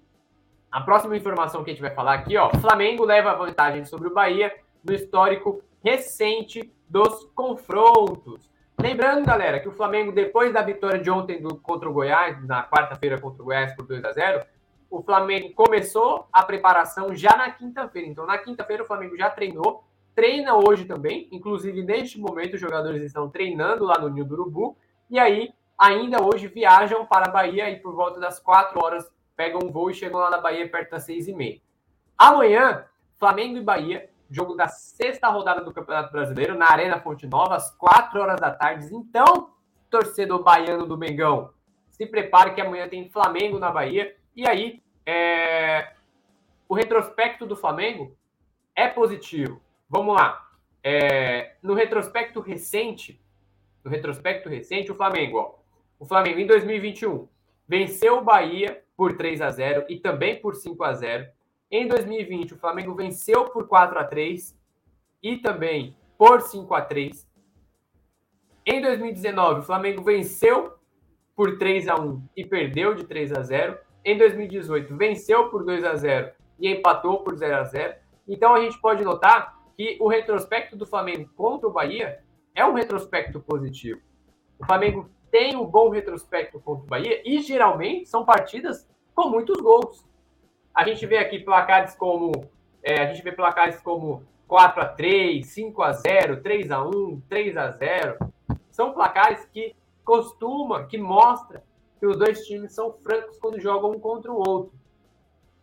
a 0.71 0.79
próxima 0.79 1.17
informação 1.17 1.63
que 1.63 1.69
a 1.69 1.73
gente 1.73 1.81
vai 1.81 1.93
falar 1.93 2.13
aqui, 2.13 2.37
ó, 2.37 2.49
Flamengo 2.49 3.03
leva 3.03 3.35
vantagem 3.35 3.83
sobre 3.83 4.07
o 4.07 4.13
Bahia 4.13 4.55
no 4.81 4.93
histórico 4.93 5.61
recente 5.83 6.73
dos 6.89 7.25
confrontos. 7.35 8.49
Lembrando, 8.79 9.25
galera, 9.25 9.59
que 9.59 9.67
o 9.67 9.73
Flamengo, 9.73 10.13
depois 10.13 10.53
da 10.53 10.61
vitória 10.61 10.99
de 10.99 11.11
ontem 11.11 11.41
do, 11.41 11.57
contra 11.57 11.89
o 11.89 11.93
Goiás, 11.93 12.41
na 12.47 12.63
quarta-feira 12.63 13.19
contra 13.19 13.41
o 13.41 13.45
Goiás 13.45 13.75
por 13.75 13.85
2 13.85 14.03
a 14.05 14.11
0 14.13 14.45
o 14.89 15.01
Flamengo 15.01 15.53
começou 15.53 16.27
a 16.33 16.43
preparação 16.43 17.15
já 17.15 17.35
na 17.37 17.49
quinta-feira. 17.49 18.09
Então, 18.09 18.25
na 18.25 18.37
quinta-feira, 18.37 18.83
o 18.83 18.85
Flamengo 18.85 19.15
já 19.15 19.29
treinou, 19.29 19.85
treina 20.13 20.53
hoje 20.55 20.83
também. 20.83 21.29
Inclusive, 21.31 21.81
neste 21.81 22.19
momento, 22.19 22.55
os 22.55 22.59
jogadores 22.59 23.01
estão 23.01 23.29
treinando 23.29 23.85
lá 23.85 23.97
no 23.97 24.09
Ninho 24.09 24.25
do 24.25 24.33
Urubu. 24.33 24.77
E 25.09 25.17
aí, 25.17 25.53
ainda 25.81 26.21
hoje, 26.21 26.47
viajam 26.47 27.07
para 27.07 27.25
a 27.27 27.31
Bahia 27.31 27.67
e 27.71 27.79
por 27.79 27.95
volta 27.95 28.19
das 28.19 28.39
4 28.39 28.79
horas 28.79 29.11
pegam 29.35 29.59
um 29.63 29.71
voo 29.71 29.89
e 29.89 29.95
chegam 29.95 30.19
lá 30.19 30.29
na 30.29 30.37
Bahia 30.37 30.69
perto 30.69 30.91
das 30.91 31.03
seis 31.03 31.27
e 31.27 31.33
meia. 31.33 31.59
Amanhã, 32.15 32.85
Flamengo 33.17 33.57
e 33.57 33.63
Bahia, 33.63 34.07
jogo 34.29 34.53
da 34.53 34.67
sexta 34.67 35.27
rodada 35.29 35.61
do 35.61 35.73
Campeonato 35.73 36.11
Brasileiro, 36.11 36.55
na 36.55 36.71
Arena 36.71 37.01
Fonte 37.01 37.25
Nova, 37.25 37.55
às 37.55 37.71
quatro 37.71 38.21
horas 38.21 38.39
da 38.39 38.51
tarde. 38.51 38.93
Então, 38.93 39.49
torcedor 39.89 40.43
baiano 40.43 40.85
do 40.85 40.95
Mengão, 40.95 41.51
se 41.89 42.05
prepare 42.05 42.53
que 42.53 42.61
amanhã 42.61 42.87
tem 42.87 43.09
Flamengo 43.09 43.57
na 43.57 43.71
Bahia. 43.71 44.15
E 44.35 44.47
aí, 44.47 44.83
é... 45.03 45.93
o 46.69 46.75
retrospecto 46.75 47.47
do 47.47 47.55
Flamengo 47.55 48.15
é 48.75 48.87
positivo. 48.87 49.59
Vamos 49.89 50.15
lá. 50.15 50.47
É, 50.83 51.55
no 51.61 51.73
retrospecto 51.73 52.39
recente, 52.39 53.19
no 53.83 53.89
retrospecto 53.89 54.47
recente, 54.47 54.91
o 54.91 54.95
Flamengo, 54.95 55.37
ó, 55.37 55.60
o 56.01 56.05
Flamengo 56.07 56.39
em 56.39 56.47
2021 56.47 57.27
venceu 57.67 58.17
o 58.17 58.23
Bahia 58.23 58.83
por 58.97 59.15
3 59.15 59.39
a 59.39 59.51
0 59.51 59.85
e 59.87 59.99
também 59.99 60.41
por 60.41 60.55
5 60.55 60.83
a 60.83 60.93
0. 60.93 61.29
Em 61.69 61.87
2020, 61.87 62.55
o 62.55 62.57
Flamengo 62.57 62.95
venceu 62.95 63.45
por 63.51 63.67
4 63.67 63.99
a 63.99 64.03
3 64.03 64.59
e 65.21 65.37
também 65.37 65.95
por 66.17 66.41
5 66.41 66.73
a 66.73 66.81
3. 66.81 67.29
Em 68.65 68.81
2019, 68.81 69.59
o 69.59 69.63
Flamengo 69.63 70.01
venceu 70.01 70.73
por 71.35 71.59
3 71.59 71.87
a 71.87 71.95
1 71.95 72.23
e 72.35 72.45
perdeu 72.45 72.95
de 72.95 73.03
3 73.03 73.33
a 73.33 73.43
0. 73.43 73.77
Em 74.03 74.17
2018, 74.17 74.97
venceu 74.97 75.49
por 75.49 75.63
2 75.63 75.83
a 75.83 75.95
0 75.95 76.31
e 76.59 76.67
empatou 76.67 77.19
por 77.19 77.35
0 77.35 77.57
a 77.57 77.63
0. 77.63 77.93
Então 78.27 78.55
a 78.55 78.59
gente 78.59 78.81
pode 78.81 79.03
notar 79.03 79.55
que 79.77 79.97
o 80.01 80.07
retrospecto 80.07 80.75
do 80.75 80.87
Flamengo 80.87 81.29
contra 81.35 81.67
o 81.67 81.71
Bahia 81.71 82.23
é 82.55 82.65
um 82.65 82.73
retrospecto 82.73 83.39
positivo. 83.39 84.01
O 84.59 84.65
Flamengo 84.65 85.07
tem 85.31 85.55
um 85.55 85.65
bom 85.65 85.89
retrospecto 85.89 86.59
contra 86.59 86.83
o 86.83 86.87
Bahia 86.87 87.21
e 87.25 87.41
geralmente 87.41 88.09
são 88.09 88.25
partidas 88.25 88.87
com 89.15 89.29
muitos 89.29 89.59
gols. 89.61 90.05
A 90.75 90.83
gente 90.85 91.05
vê 91.05 91.17
aqui 91.17 91.39
placares 91.39 91.95
como 91.95 92.31
é, 92.83 93.01
a 93.01 93.05
gente 93.07 93.23
vê 93.23 93.31
placares 93.31 93.79
como 93.81 94.23
4 94.47 94.81
a 94.81 94.85
3, 94.85 95.45
5 95.45 95.81
a 95.81 95.93
0, 95.93 96.41
3 96.41 96.71
a 96.71 96.83
1, 96.83 97.21
3 97.29 97.57
a 97.57 97.71
0. 97.71 98.17
São 98.69 98.93
placares 98.93 99.45
que 99.45 99.75
costuma, 100.03 100.85
que 100.85 100.97
mostra 100.97 101.63
que 101.99 102.05
os 102.05 102.17
dois 102.17 102.45
times 102.45 102.73
são 102.73 102.91
francos 102.91 103.37
quando 103.37 103.59
jogam 103.59 103.91
um 103.91 103.99
contra 103.99 104.31
o 104.31 104.37
outro. 104.37 104.73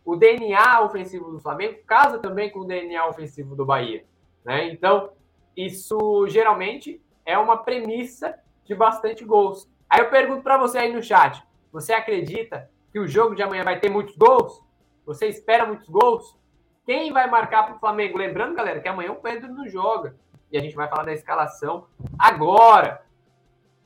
O 0.05 0.15
DNA 0.15 0.81
ofensivo 0.81 1.29
do 1.29 1.39
Flamengo 1.39 1.83
casa 1.85 2.17
também 2.17 2.49
com 2.49 2.59
o 2.59 2.65
DNA 2.65 3.05
ofensivo 3.07 3.55
do 3.55 3.65
Bahia, 3.65 4.05
né? 4.43 4.69
Então, 4.69 5.11
isso 5.55 6.25
geralmente 6.27 7.01
é 7.25 7.37
uma 7.37 7.57
premissa 7.57 8.39
de 8.69 8.75
bastante 8.75 9.25
gols. 9.25 9.67
Aí 9.89 9.99
eu 9.99 10.11
pergunto 10.11 10.43
para 10.43 10.55
você 10.55 10.77
aí 10.77 10.93
no 10.93 11.01
chat, 11.01 11.43
você 11.71 11.91
acredita 11.91 12.69
que 12.91 12.99
o 12.99 13.07
jogo 13.07 13.33
de 13.33 13.41
amanhã 13.41 13.63
vai 13.63 13.79
ter 13.79 13.89
muitos 13.89 14.15
gols? 14.15 14.63
Você 15.07 15.25
espera 15.25 15.65
muitos 15.65 15.89
gols? 15.89 16.37
Quem 16.85 17.11
vai 17.11 17.27
marcar 17.27 17.63
para 17.63 17.75
o 17.75 17.79
Flamengo? 17.79 18.19
Lembrando, 18.19 18.55
galera, 18.55 18.79
que 18.79 18.87
amanhã 18.87 19.11
o 19.11 19.15
Pedro 19.15 19.51
não 19.51 19.67
joga. 19.67 20.15
E 20.51 20.57
a 20.57 20.61
gente 20.61 20.75
vai 20.75 20.87
falar 20.87 21.03
da 21.03 21.13
escalação 21.13 21.87
agora. 22.17 23.03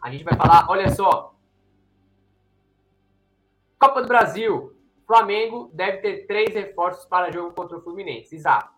A 0.02 0.12
gente 0.12 0.26
vai 0.26 0.36
falar, 0.36 0.70
olha 0.70 0.90
só. 0.90 1.34
Copa 3.80 4.02
do 4.02 4.08
Brasil. 4.08 4.76
Flamengo 5.08 5.70
deve 5.74 5.98
ter 6.00 6.28
três 6.28 6.54
reforços 6.54 7.06
para 7.06 7.32
jogo 7.32 7.54
contra 7.54 7.78
o 7.78 7.82
Fluminense. 7.82 8.36
Exato. 8.36 8.74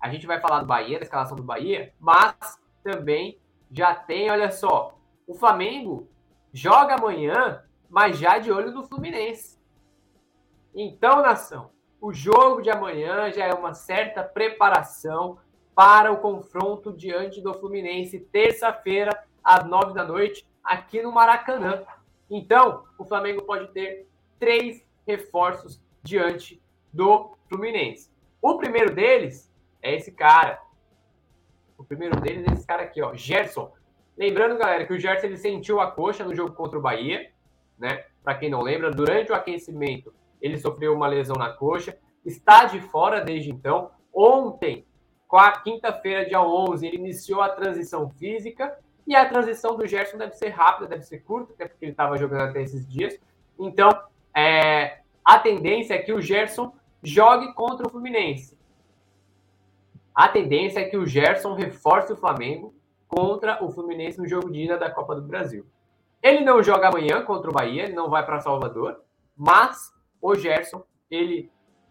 A 0.00 0.08
gente 0.08 0.26
vai 0.26 0.40
falar 0.40 0.60
do 0.60 0.66
Bahia, 0.66 0.98
da 0.98 1.04
escalação 1.04 1.36
do 1.36 1.42
Bahia, 1.42 1.92
mas 1.98 2.60
também 2.84 3.40
já 3.70 3.94
tem, 3.94 4.30
olha 4.30 4.50
só, 4.50 4.97
o 5.28 5.34
Flamengo 5.34 6.08
joga 6.52 6.94
amanhã, 6.94 7.62
mas 7.88 8.18
já 8.18 8.38
de 8.38 8.50
olho 8.50 8.72
no 8.72 8.88
Fluminense. 8.88 9.58
Então, 10.74 11.22
nação, 11.22 11.70
o 12.00 12.14
jogo 12.14 12.62
de 12.62 12.70
amanhã 12.70 13.30
já 13.30 13.44
é 13.44 13.52
uma 13.52 13.74
certa 13.74 14.24
preparação 14.24 15.38
para 15.74 16.10
o 16.10 16.16
confronto 16.16 16.92
diante 16.92 17.42
do 17.42 17.52
Fluminense, 17.52 18.18
terça-feira, 18.18 19.22
às 19.44 19.64
nove 19.66 19.92
da 19.92 20.02
noite, 20.02 20.48
aqui 20.64 21.02
no 21.02 21.12
Maracanã. 21.12 21.84
Então, 22.30 22.84
o 22.98 23.04
Flamengo 23.04 23.42
pode 23.42 23.68
ter 23.72 24.08
três 24.38 24.82
reforços 25.06 25.80
diante 26.02 26.60
do 26.92 27.36
Fluminense. 27.48 28.10
O 28.40 28.56
primeiro 28.56 28.94
deles 28.94 29.52
é 29.82 29.94
esse 29.94 30.10
cara. 30.10 30.60
O 31.76 31.84
primeiro 31.84 32.18
deles 32.20 32.46
é 32.48 32.52
esse 32.54 32.66
cara 32.66 32.82
aqui, 32.82 33.02
ó, 33.02 33.14
Gerson. 33.14 33.72
Lembrando, 34.18 34.58
galera, 34.58 34.84
que 34.84 34.92
o 34.92 34.98
Gerson 34.98 35.28
ele 35.28 35.36
sentiu 35.36 35.80
a 35.80 35.92
coxa 35.92 36.24
no 36.24 36.34
jogo 36.34 36.52
contra 36.52 36.76
o 36.76 36.82
Bahia, 36.82 37.30
né? 37.78 38.04
Para 38.24 38.34
quem 38.34 38.50
não 38.50 38.60
lembra, 38.60 38.90
durante 38.90 39.30
o 39.30 39.34
aquecimento 39.34 40.12
ele 40.42 40.58
sofreu 40.58 40.92
uma 40.92 41.06
lesão 41.06 41.36
na 41.36 41.52
coxa, 41.52 41.96
está 42.24 42.64
de 42.64 42.80
fora 42.80 43.20
desde 43.20 43.50
então. 43.50 43.92
Ontem, 44.12 44.84
quinta-feira, 45.62 46.26
dia 46.26 46.42
11, 46.42 46.84
ele 46.84 46.96
iniciou 46.96 47.40
a 47.40 47.48
transição 47.48 48.10
física 48.10 48.76
e 49.06 49.14
a 49.14 49.28
transição 49.28 49.76
do 49.76 49.86
Gerson 49.86 50.18
deve 50.18 50.34
ser 50.34 50.48
rápida, 50.48 50.88
deve 50.88 51.02
ser 51.02 51.20
curta, 51.20 51.52
até 51.52 51.68
porque 51.68 51.84
ele 51.84 51.92
estava 51.92 52.16
jogando 52.16 52.42
até 52.42 52.60
esses 52.60 52.86
dias. 52.88 53.16
Então, 53.56 53.88
é, 54.34 54.98
a 55.24 55.38
tendência 55.38 55.94
é 55.94 55.98
que 55.98 56.12
o 56.12 56.20
Gerson 56.20 56.72
jogue 57.02 57.52
contra 57.54 57.86
o 57.86 57.90
Fluminense. 57.90 58.58
A 60.12 60.28
tendência 60.28 60.80
é 60.80 60.84
que 60.84 60.96
o 60.96 61.06
Gerson 61.06 61.54
reforce 61.54 62.12
o 62.12 62.16
Flamengo 62.16 62.74
contra 63.08 63.64
o 63.64 63.70
Fluminense 63.70 64.18
no 64.18 64.28
jogo 64.28 64.52
de 64.52 64.64
ida 64.64 64.76
da 64.76 64.90
Copa 64.90 65.14
do 65.16 65.22
Brasil. 65.22 65.66
Ele 66.22 66.44
não 66.44 66.62
joga 66.62 66.88
amanhã 66.88 67.22
contra 67.22 67.50
o 67.50 67.52
Bahia, 67.52 67.84
ele 67.84 67.94
não 67.94 68.10
vai 68.10 68.24
para 68.24 68.40
Salvador, 68.40 69.00
mas 69.36 69.92
o 70.20 70.34
Gerson, 70.34 70.84
ele, 71.10 71.50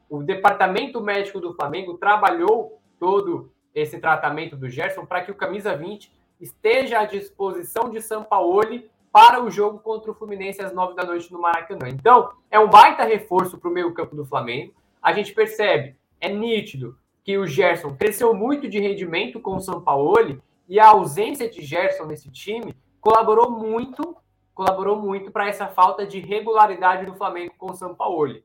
o 0.09 0.21
departamento 0.21 1.01
médico 1.01 1.39
do 1.39 1.53
Flamengo 1.53 1.97
trabalhou 1.97 2.79
todo 2.99 3.51
esse 3.73 3.99
tratamento 3.99 4.55
do 4.55 4.69
Gerson 4.69 5.05
para 5.05 5.21
que 5.21 5.31
o 5.31 5.35
camisa 5.35 5.75
20 5.75 6.11
esteja 6.39 6.99
à 6.99 7.05
disposição 7.05 7.89
de 7.89 8.01
Sampaoli 8.01 8.89
para 9.11 9.43
o 9.43 9.49
jogo 9.49 9.79
contra 9.79 10.11
o 10.11 10.13
Fluminense 10.13 10.61
às 10.61 10.73
nove 10.73 10.93
da 10.93 11.03
noite 11.03 11.31
no 11.31 11.41
Maracanã. 11.41 11.87
Então, 11.89 12.31
é 12.51 12.59
um 12.59 12.69
baita 12.69 13.03
reforço 13.03 13.57
para 13.57 13.69
o 13.69 13.73
meio-campo 13.73 14.15
do 14.15 14.25
Flamengo. 14.25 14.73
A 15.01 15.13
gente 15.13 15.33
percebe, 15.33 15.95
é 16.19 16.29
nítido, 16.29 16.97
que 17.23 17.37
o 17.37 17.45
Gerson 17.45 17.93
cresceu 17.93 18.33
muito 18.33 18.69
de 18.69 18.79
rendimento 18.79 19.39
com 19.39 19.55
o 19.55 19.59
Sampaoli 19.59 20.41
e 20.67 20.79
a 20.79 20.89
ausência 20.89 21.49
de 21.49 21.61
Gerson 21.61 22.05
nesse 22.05 22.29
time 22.29 22.75
colaborou 22.99 23.51
muito, 23.51 24.17
colaborou 24.53 24.97
muito 24.97 25.31
para 25.31 25.47
essa 25.47 25.67
falta 25.67 26.05
de 26.05 26.19
regularidade 26.19 27.05
do 27.05 27.15
Flamengo 27.15 27.53
com 27.57 27.71
o 27.71 27.75
Sampaoli, 27.75 28.43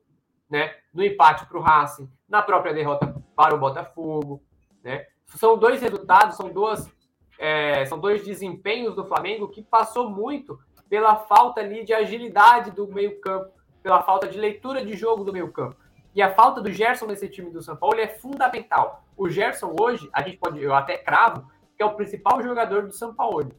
né? 0.49 0.73
No 0.93 1.03
empate 1.03 1.45
para 1.45 1.57
o 1.57 1.61
Racing, 1.61 2.09
na 2.27 2.41
própria 2.41 2.73
derrota 2.73 3.21
para 3.35 3.55
o 3.55 3.59
Botafogo, 3.59 4.41
né? 4.83 5.07
São 5.25 5.57
dois 5.57 5.81
resultados, 5.81 6.37
são 6.37 6.49
duas 6.49 6.91
é, 7.39 7.85
são 7.85 7.99
dois 7.99 8.23
desempenhos 8.23 8.95
do 8.95 9.05
Flamengo 9.05 9.49
que 9.49 9.63
passou 9.63 10.09
muito 10.09 10.59
pela 10.87 11.15
falta 11.15 11.59
ali 11.59 11.83
de 11.83 11.93
agilidade 11.93 12.71
do 12.71 12.87
meio-campo, 12.87 13.51
pela 13.81 14.03
falta 14.03 14.27
de 14.27 14.37
leitura 14.37 14.85
de 14.85 14.95
jogo 14.95 15.23
do 15.23 15.33
meio-campo. 15.33 15.75
E 16.15 16.21
a 16.21 16.33
falta 16.33 16.61
do 16.61 16.71
Gerson 16.71 17.07
nesse 17.07 17.27
time 17.27 17.49
do 17.49 17.61
São 17.61 17.75
Paulo 17.75 17.99
é 17.99 18.07
fundamental. 18.07 19.03
O 19.17 19.27
Gerson 19.27 19.75
hoje, 19.79 20.07
a 20.13 20.21
gente 20.21 20.37
pode, 20.37 20.61
eu 20.61 20.73
até 20.73 20.97
cravo, 20.97 21.51
que 21.75 21.83
é 21.83 21.85
o 21.85 21.95
principal 21.95 22.41
jogador 22.41 22.87
do 22.87 22.93
São 22.93 23.13
Paulo. 23.13 23.51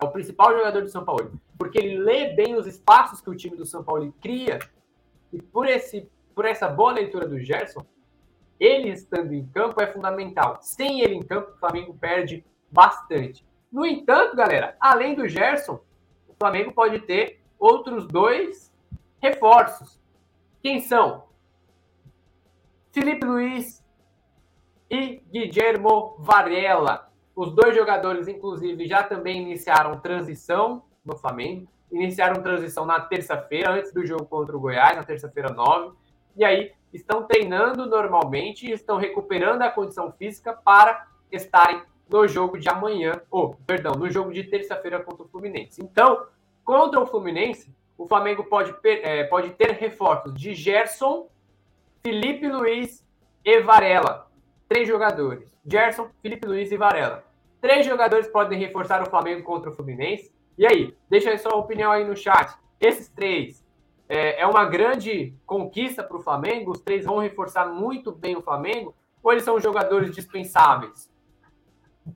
É 0.00 0.04
o 0.04 0.10
principal 0.10 0.52
jogador 0.52 0.82
do 0.82 0.88
São 0.88 1.04
Paulo. 1.04 1.32
Porque 1.58 1.78
ele 1.78 1.98
lê 1.98 2.34
bem 2.34 2.54
os 2.54 2.66
espaços 2.66 3.20
que 3.20 3.30
o 3.30 3.36
time 3.36 3.56
do 3.56 3.66
São 3.66 3.82
Paulo 3.82 4.14
cria. 4.20 4.58
E 5.32 5.42
por, 5.42 5.66
esse, 5.66 6.08
por 6.34 6.44
essa 6.44 6.68
boa 6.68 6.92
leitura 6.92 7.26
do 7.26 7.38
Gerson, 7.40 7.84
ele 8.58 8.90
estando 8.90 9.32
em 9.32 9.46
campo 9.46 9.80
é 9.80 9.86
fundamental. 9.86 10.58
Sem 10.60 11.00
ele 11.00 11.14
em 11.14 11.22
campo, 11.22 11.52
o 11.52 11.58
Flamengo 11.58 11.94
perde 11.94 12.44
bastante. 12.70 13.44
No 13.70 13.84
entanto, 13.84 14.36
galera, 14.36 14.76
além 14.80 15.14
do 15.14 15.28
Gerson, 15.28 15.80
o 16.28 16.34
Flamengo 16.38 16.72
pode 16.72 17.00
ter 17.00 17.40
outros 17.58 18.06
dois 18.06 18.72
reforços. 19.20 20.00
Quem 20.62 20.80
são? 20.80 21.24
Felipe 22.92 23.26
Luiz 23.26 23.84
e 24.90 25.22
Guillermo 25.30 26.16
Varela. 26.18 27.07
Os 27.38 27.52
dois 27.52 27.72
jogadores, 27.72 28.26
inclusive, 28.26 28.88
já 28.88 29.04
também 29.04 29.42
iniciaram 29.42 30.00
transição 30.00 30.82
no 31.04 31.16
Flamengo. 31.16 31.68
Iniciaram 31.92 32.42
transição 32.42 32.84
na 32.84 32.98
terça-feira, 32.98 33.70
antes 33.74 33.92
do 33.92 34.04
jogo 34.04 34.26
contra 34.26 34.56
o 34.56 34.60
Goiás, 34.60 34.96
na 34.96 35.04
terça-feira 35.04 35.48
9. 35.48 35.94
E 36.36 36.44
aí 36.44 36.72
estão 36.92 37.22
treinando 37.22 37.86
normalmente 37.86 38.66
e 38.66 38.72
estão 38.72 38.96
recuperando 38.96 39.62
a 39.62 39.70
condição 39.70 40.10
física 40.10 40.52
para 40.52 41.06
estarem 41.30 41.80
no 42.10 42.26
jogo 42.26 42.58
de 42.58 42.68
amanhã, 42.68 43.12
ou, 43.30 43.54
perdão, 43.64 43.92
no 43.92 44.10
jogo 44.10 44.32
de 44.32 44.42
terça-feira 44.42 44.98
contra 44.98 45.24
o 45.24 45.28
Fluminense. 45.28 45.80
Então, 45.80 46.26
contra 46.64 46.98
o 46.98 47.06
Fluminense, 47.06 47.72
o 47.96 48.08
Flamengo 48.08 48.42
pode, 48.46 48.74
é, 48.84 49.22
pode 49.22 49.50
ter 49.50 49.70
reforços 49.74 50.34
de 50.34 50.56
Gerson, 50.56 51.28
Felipe 52.02 52.48
Luiz 52.48 53.06
e 53.44 53.60
Varela. 53.60 54.28
Três 54.68 54.88
jogadores. 54.88 55.56
Gerson, 55.64 56.10
Felipe 56.20 56.44
Luiz 56.44 56.72
e 56.72 56.76
Varela. 56.76 57.27
Três 57.60 57.84
jogadores 57.86 58.28
podem 58.28 58.58
reforçar 58.58 59.02
o 59.02 59.10
Flamengo 59.10 59.42
contra 59.42 59.70
o 59.70 59.74
Fluminense. 59.74 60.32
E 60.56 60.66
aí, 60.66 60.94
deixa 61.08 61.30
aí 61.30 61.38
sua 61.38 61.56
opinião 61.56 61.90
aí 61.90 62.04
no 62.04 62.16
chat. 62.16 62.56
Esses 62.80 63.08
três 63.08 63.64
é, 64.08 64.40
é 64.40 64.46
uma 64.46 64.64
grande 64.64 65.34
conquista 65.44 66.02
para 66.02 66.16
o 66.16 66.22
Flamengo? 66.22 66.70
Os 66.70 66.80
três 66.80 67.04
vão 67.04 67.18
reforçar 67.18 67.66
muito 67.66 68.12
bem 68.12 68.36
o 68.36 68.42
Flamengo? 68.42 68.94
Ou 69.22 69.32
eles 69.32 69.44
são 69.44 69.60
jogadores 69.60 70.14
dispensáveis? 70.14 71.10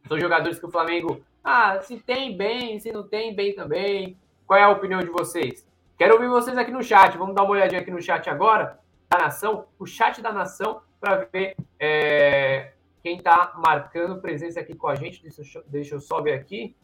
São 0.08 0.18
jogadores 0.18 0.58
que 0.58 0.66
o 0.66 0.70
Flamengo, 0.70 1.20
ah, 1.44 1.80
se 1.82 1.98
tem 1.98 2.36
bem, 2.36 2.78
se 2.80 2.92
não 2.92 3.06
tem 3.06 3.34
bem 3.34 3.54
também. 3.54 4.16
Qual 4.46 4.58
é 4.58 4.62
a 4.62 4.70
opinião 4.70 5.00
de 5.00 5.10
vocês? 5.10 5.68
Quero 5.98 6.14
ouvir 6.14 6.28
vocês 6.28 6.56
aqui 6.56 6.70
no 6.70 6.82
chat. 6.82 7.16
Vamos 7.18 7.34
dar 7.34 7.42
uma 7.42 7.52
olhadinha 7.52 7.80
aqui 7.80 7.90
no 7.90 8.00
chat 8.00 8.28
agora. 8.30 8.78
da 9.10 9.18
Nação, 9.18 9.66
o 9.78 9.84
chat 9.84 10.22
da 10.22 10.32
Nação, 10.32 10.80
para 10.98 11.28
ver 11.30 11.54
é, 11.78 12.72
quem 13.02 13.16
está 13.16 13.52
marcando 13.56 14.20
presença 14.20 14.60
aqui 14.60 14.74
com 14.74 14.86
a 14.86 14.94
gente. 14.94 15.22
Deixa 15.22 15.58
eu, 15.58 15.64
deixa 15.66 15.94
eu 15.96 16.00
só 16.00 16.20
ver 16.20 16.34
aqui. 16.34 16.76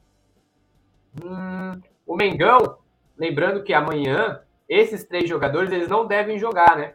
Hum, 1.22 1.80
o 2.06 2.16
Mengão, 2.16 2.78
lembrando 3.16 3.62
que 3.62 3.72
amanhã 3.72 4.42
esses 4.68 5.04
três 5.04 5.28
jogadores 5.28 5.72
eles 5.72 5.88
não 5.88 6.06
devem 6.06 6.38
jogar, 6.38 6.76
né? 6.76 6.94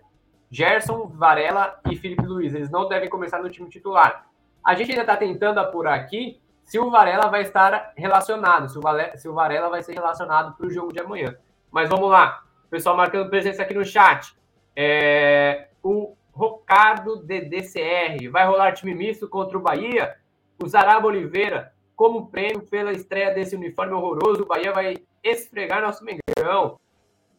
Gerson, 0.51 1.07
Varela 1.07 1.79
e 1.89 1.95
Felipe 1.95 2.25
Luiz, 2.25 2.53
eles 2.53 2.69
não 2.69 2.87
devem 2.87 3.09
começar 3.09 3.41
no 3.41 3.49
time 3.49 3.69
titular. 3.69 4.27
A 4.63 4.75
gente 4.75 4.91
ainda 4.91 5.01
está 5.01 5.17
tentando 5.17 5.59
apurar 5.59 5.95
aqui 5.95 6.39
se 6.63 6.77
o 6.79 6.91
Varela 6.91 7.27
vai 7.27 7.41
estar 7.41 7.91
relacionado, 7.97 8.69
se 8.69 8.77
o, 8.77 8.81
Varela, 8.81 9.17
se 9.17 9.27
o 9.27 9.33
Varela 9.33 9.69
vai 9.69 9.81
ser 9.81 9.93
relacionado 9.93 10.55
para 10.55 10.67
o 10.67 10.71
jogo 10.71 10.93
de 10.93 10.99
amanhã. 10.99 11.35
Mas 11.71 11.89
vamos 11.89 12.09
lá, 12.09 12.43
pessoal 12.69 12.95
marcando 12.95 13.29
presença 13.29 13.63
aqui 13.63 13.73
no 13.73 13.83
chat. 13.83 14.35
É, 14.75 15.69
o 15.81 16.15
Rocardo 16.33 17.17
DDCR, 17.17 18.27
vai 18.31 18.45
rolar 18.45 18.73
time 18.73 18.95
misto 18.95 19.29
contra 19.29 19.57
o 19.57 19.61
Bahia? 19.61 20.17
O 20.61 20.67
Zaraba 20.67 21.07
Oliveira, 21.07 21.71
como 21.95 22.27
prêmio 22.27 22.63
pela 22.63 22.91
estreia 22.91 23.33
desse 23.33 23.55
uniforme 23.55 23.93
horroroso, 23.93 24.41
o 24.41 24.47
Bahia 24.47 24.73
vai 24.73 24.97
esfregar 25.23 25.81
nosso 25.81 26.03
Mengão. 26.03 26.79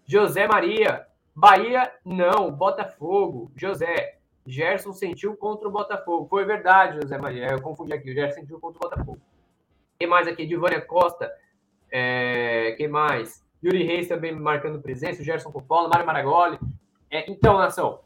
José 0.07 0.47
Maria, 0.47 1.07
Bahia, 1.35 1.93
não, 2.05 2.53
Botafogo, 2.53 3.51
José. 3.57 4.19
Gerson 4.47 4.93
sentiu 4.93 5.37
contra 5.37 5.67
o 5.67 5.73
Botafogo. 5.73 6.29
Foi 6.29 6.45
verdade, 6.45 7.01
José 7.01 7.17
Maria. 7.19 7.47
Eu 7.51 7.63
confundi 7.63 7.93
aqui. 7.93 8.11
O 8.11 8.15
Gerson 8.15 8.41
sentiu 8.41 8.61
contra 8.61 8.79
o 8.79 8.91
Botafogo. 8.91 9.19
Quem 9.99 10.07
mais 10.07 10.29
aqui? 10.29 10.47
Divânia 10.47 10.81
Costa. 10.83 11.33
É... 11.91 12.73
Quem 12.77 12.87
mais? 12.87 13.43
Yuri 13.65 13.83
Reis 13.83 14.07
também 14.07 14.33
marcando 14.33 14.83
presença. 14.83 15.23
O 15.23 15.25
Gerson 15.25 15.51
Coppola, 15.51 15.89
Mário 15.89 16.07
Maragoli. 16.07 16.59
É, 17.11 17.31
então, 17.31 17.57
nação. 17.57 18.01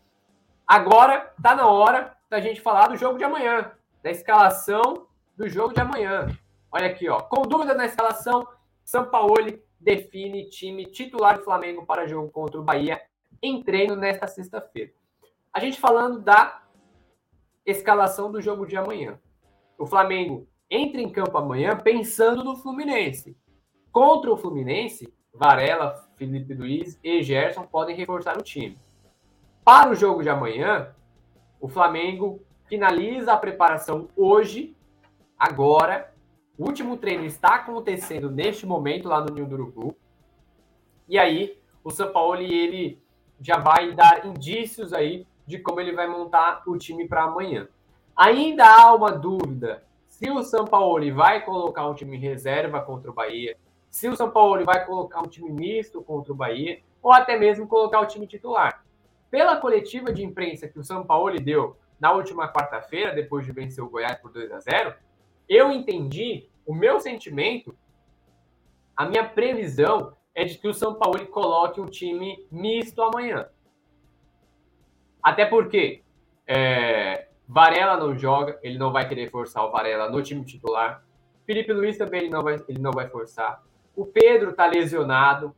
Agora 0.68 1.32
tá 1.42 1.56
na 1.56 1.66
hora 1.66 2.14
da 2.28 2.40
gente 2.40 2.60
falar 2.60 2.88
do 2.88 2.96
jogo 2.96 3.16
de 3.16 3.25
amanhã. 3.25 3.72
Da 4.02 4.10
escalação 4.10 5.06
do 5.34 5.48
jogo 5.48 5.72
de 5.72 5.80
amanhã. 5.80 6.26
Olha 6.70 6.88
aqui, 6.88 7.08
ó. 7.08 7.22
Com 7.22 7.40
dúvida 7.40 7.72
na 7.72 7.87
escalação, 7.87 8.46
Sampaoli 8.84 9.62
define 9.80 10.50
time 10.50 10.84
titular 10.84 11.38
do 11.38 11.44
Flamengo 11.44 11.87
para 11.87 12.06
jogo 12.06 12.30
contra 12.30 12.60
o 12.60 12.62
Bahia 12.62 13.00
em 13.42 13.62
treino 13.62 13.96
nesta 13.96 14.26
sexta-feira. 14.26 14.92
A 15.50 15.58
gente 15.58 15.80
falando 15.80 16.20
da 16.20 16.62
escalação 17.64 18.30
do 18.30 18.42
jogo 18.42 18.66
de 18.66 18.76
amanhã. 18.76 19.18
O 19.78 19.87
Flamengo 19.87 20.46
entra 20.70 21.00
em 21.00 21.08
campo 21.08 21.38
amanhã 21.38 21.78
pensando 21.78 22.44
no 22.44 22.56
Fluminense. 22.56 23.34
Contra 23.90 24.30
o 24.30 24.37
Fluminense, 24.37 25.10
Varela, 25.32 25.94
Felipe 26.16 26.52
Luiz 26.52 27.00
e 27.02 27.22
Gerson 27.22 27.62
podem 27.62 27.96
reforçar 27.96 28.37
o 28.37 28.42
time. 28.42 28.78
Para 29.70 29.90
o 29.90 29.94
jogo 29.94 30.22
de 30.22 30.30
amanhã, 30.30 30.94
o 31.60 31.68
Flamengo 31.68 32.40
finaliza 32.70 33.34
a 33.34 33.37
preparação 33.37 34.08
hoje, 34.16 34.75
agora, 35.38 36.10
o 36.56 36.64
último 36.64 36.96
treino 36.96 37.26
está 37.26 37.56
acontecendo 37.56 38.30
neste 38.30 38.64
momento 38.64 39.08
lá 39.08 39.20
no 39.20 39.26
Ninho 39.26 39.46
do 39.46 39.56
Urubu. 39.56 39.94
E 41.06 41.18
aí, 41.18 41.60
o 41.84 41.90
São 41.90 42.10
Paulo 42.10 42.40
ele 42.40 42.98
já 43.42 43.58
vai 43.58 43.92
dar 43.92 44.25
indícios 44.25 44.94
aí 44.94 45.26
de 45.46 45.58
como 45.58 45.82
ele 45.82 45.92
vai 45.92 46.08
montar 46.08 46.62
o 46.66 46.78
time 46.78 47.06
para 47.06 47.25
amanhã. 47.25 47.68
Ainda 48.16 48.64
há 48.64 48.94
uma 48.94 49.12
dúvida 49.12 49.84
se 50.06 50.30
o 50.30 50.42
São 50.42 50.64
Paulo 50.64 51.14
vai 51.14 51.44
colocar 51.44 51.87
um 51.87 51.94
time 51.94 52.16
reserva 52.16 52.80
contra 52.80 53.10
o 53.10 53.14
Bahia, 53.14 53.54
se 53.90 54.08
o 54.08 54.16
São 54.16 54.30
Paulo 54.30 54.64
vai 54.64 54.87
colocar 54.87 55.20
um 55.20 55.28
time 55.28 55.52
misto 55.52 56.00
contra 56.00 56.32
o 56.32 56.37
Bahia, 56.37 56.80
ou 57.02 57.12
até 57.12 57.37
mesmo 57.37 57.66
colocar 57.66 58.00
o 58.00 58.06
time 58.06 58.26
titular. 58.26 58.88
Pela 59.30 59.56
coletiva 59.56 60.12
de 60.12 60.25
imprensa 60.25 60.68
que 60.68 60.78
o 60.78 60.85
São 60.85 61.04
Paulo 61.04 61.38
deu 61.38 61.76
na 62.00 62.12
última 62.12 62.50
quarta-feira, 62.52 63.14
depois 63.14 63.44
de 63.44 63.52
vencer 63.52 63.82
o 63.82 63.90
Goiás 63.90 64.18
por 64.18 64.32
2 64.32 64.52
a 64.52 64.61
0, 64.61 64.95
eu 65.49 65.71
entendi, 65.71 66.49
o 66.64 66.75
meu 66.75 67.00
sentimento, 67.00 67.76
a 68.97 69.06
minha 69.06 69.28
previsão 69.28 70.17
é 70.34 70.45
de 70.45 70.56
que 70.56 70.69
o 70.69 70.75
São 70.75 70.95
Paulo 70.95 71.26
coloque 71.26 71.80
um 71.80 71.86
time 71.86 72.47
misto 72.50 73.02
amanhã. 73.02 73.49
Até 75.23 75.45
porque 75.45 76.02
é, 76.47 77.28
Varela 77.47 77.97
não 77.97 78.17
joga, 78.17 78.58
ele 78.62 78.78
não 78.78 78.93
vai 78.93 79.08
querer 79.08 79.30
forçar 79.30 79.64
o 79.64 79.71
Varela 79.71 80.10
no 80.10 80.23
time 80.23 80.45
titular. 80.45 81.04
Felipe 81.45 81.73
Luiz 81.73 81.97
também 81.97 82.23
ele 82.23 82.30
não 82.30 82.43
vai, 82.43 82.62
ele 82.69 82.78
não 82.78 82.93
vai 82.93 83.08
forçar. 83.08 83.62
O 83.97 84.06
Pedro 84.06 84.50
está 84.50 84.67
lesionado. 84.67 85.54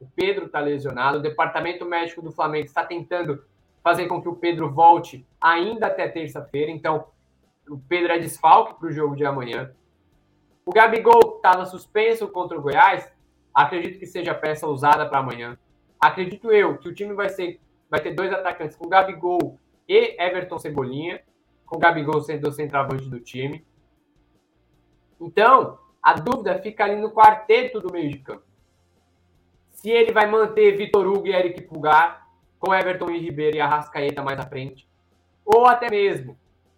O 0.00 0.06
Pedro 0.06 0.46
está 0.46 0.60
lesionado. 0.60 1.18
O 1.18 1.22
departamento 1.22 1.84
médico 1.84 2.22
do 2.22 2.32
Flamengo 2.32 2.66
está 2.66 2.84
tentando 2.84 3.44
fazer 3.82 4.06
com 4.06 4.20
que 4.20 4.28
o 4.28 4.36
Pedro 4.36 4.70
volte 4.70 5.26
ainda 5.40 5.86
até 5.86 6.08
terça-feira. 6.08 6.70
Então, 6.70 7.06
o 7.68 7.78
Pedro 7.78 8.12
é 8.12 8.18
desfalque 8.18 8.74
para 8.78 8.88
o 8.88 8.92
jogo 8.92 9.16
de 9.16 9.24
amanhã. 9.24 9.72
O 10.64 10.72
Gabigol 10.72 11.36
estava 11.36 11.64
suspenso 11.64 12.28
contra 12.28 12.58
o 12.58 12.62
Goiás. 12.62 13.10
Acredito 13.54 13.98
que 13.98 14.06
seja 14.06 14.34
peça 14.34 14.66
usada 14.66 15.06
para 15.08 15.18
amanhã. 15.18 15.56
Acredito 16.00 16.52
eu 16.52 16.76
que 16.78 16.88
o 16.88 16.94
time 16.94 17.14
vai 17.14 17.28
ser 17.28 17.60
vai 17.88 18.00
ter 18.00 18.14
dois 18.14 18.32
atacantes 18.32 18.76
com 18.76 18.88
Gabigol 18.88 19.58
e 19.88 20.16
Everton 20.20 20.58
Cebolinha, 20.58 21.22
com 21.64 21.78
Gabigol 21.78 22.20
sendo 22.20 22.48
o 22.48 22.52
centroavante 22.52 23.08
do 23.08 23.20
time. 23.20 23.64
Então, 25.20 25.78
a 26.02 26.14
dúvida 26.14 26.60
fica 26.60 26.84
ali 26.84 26.96
no 26.96 27.12
quarteto 27.12 27.80
do 27.80 27.92
meio 27.92 28.10
de 28.10 28.18
campo. 28.18 28.44
Se 29.76 29.90
ele 29.90 30.10
vai 30.10 30.26
manter 30.26 30.76
Vitor 30.76 31.06
Hugo 31.06 31.26
e 31.26 31.34
Eric 31.34 31.62
Pulgar, 31.62 32.26
com 32.58 32.74
Everton 32.74 33.10
e 33.10 33.18
Ribeiro 33.18 33.58
e 33.58 33.60
Arrascaeta 33.60 34.22
mais 34.22 34.38
à 34.38 34.46
frente, 34.46 34.88
ou 35.44 35.66
até 35.66 35.90
mesmo 35.90 36.36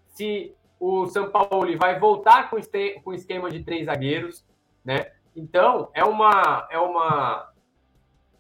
se 0.09 0.53
o 0.81 1.07
São 1.07 1.31
Paulo 1.31 1.79
vai 1.79 1.99
voltar 1.99 2.51
com 2.51 2.57
o 3.07 3.15
esquema 3.15 3.51
de 3.51 3.63
três 3.63 3.87
zagueiros, 3.87 4.45
né? 4.85 5.13
Então, 5.35 5.91
é 5.95 6.05
uma, 6.05 6.67
é 6.71 6.79
uma, 6.79 7.53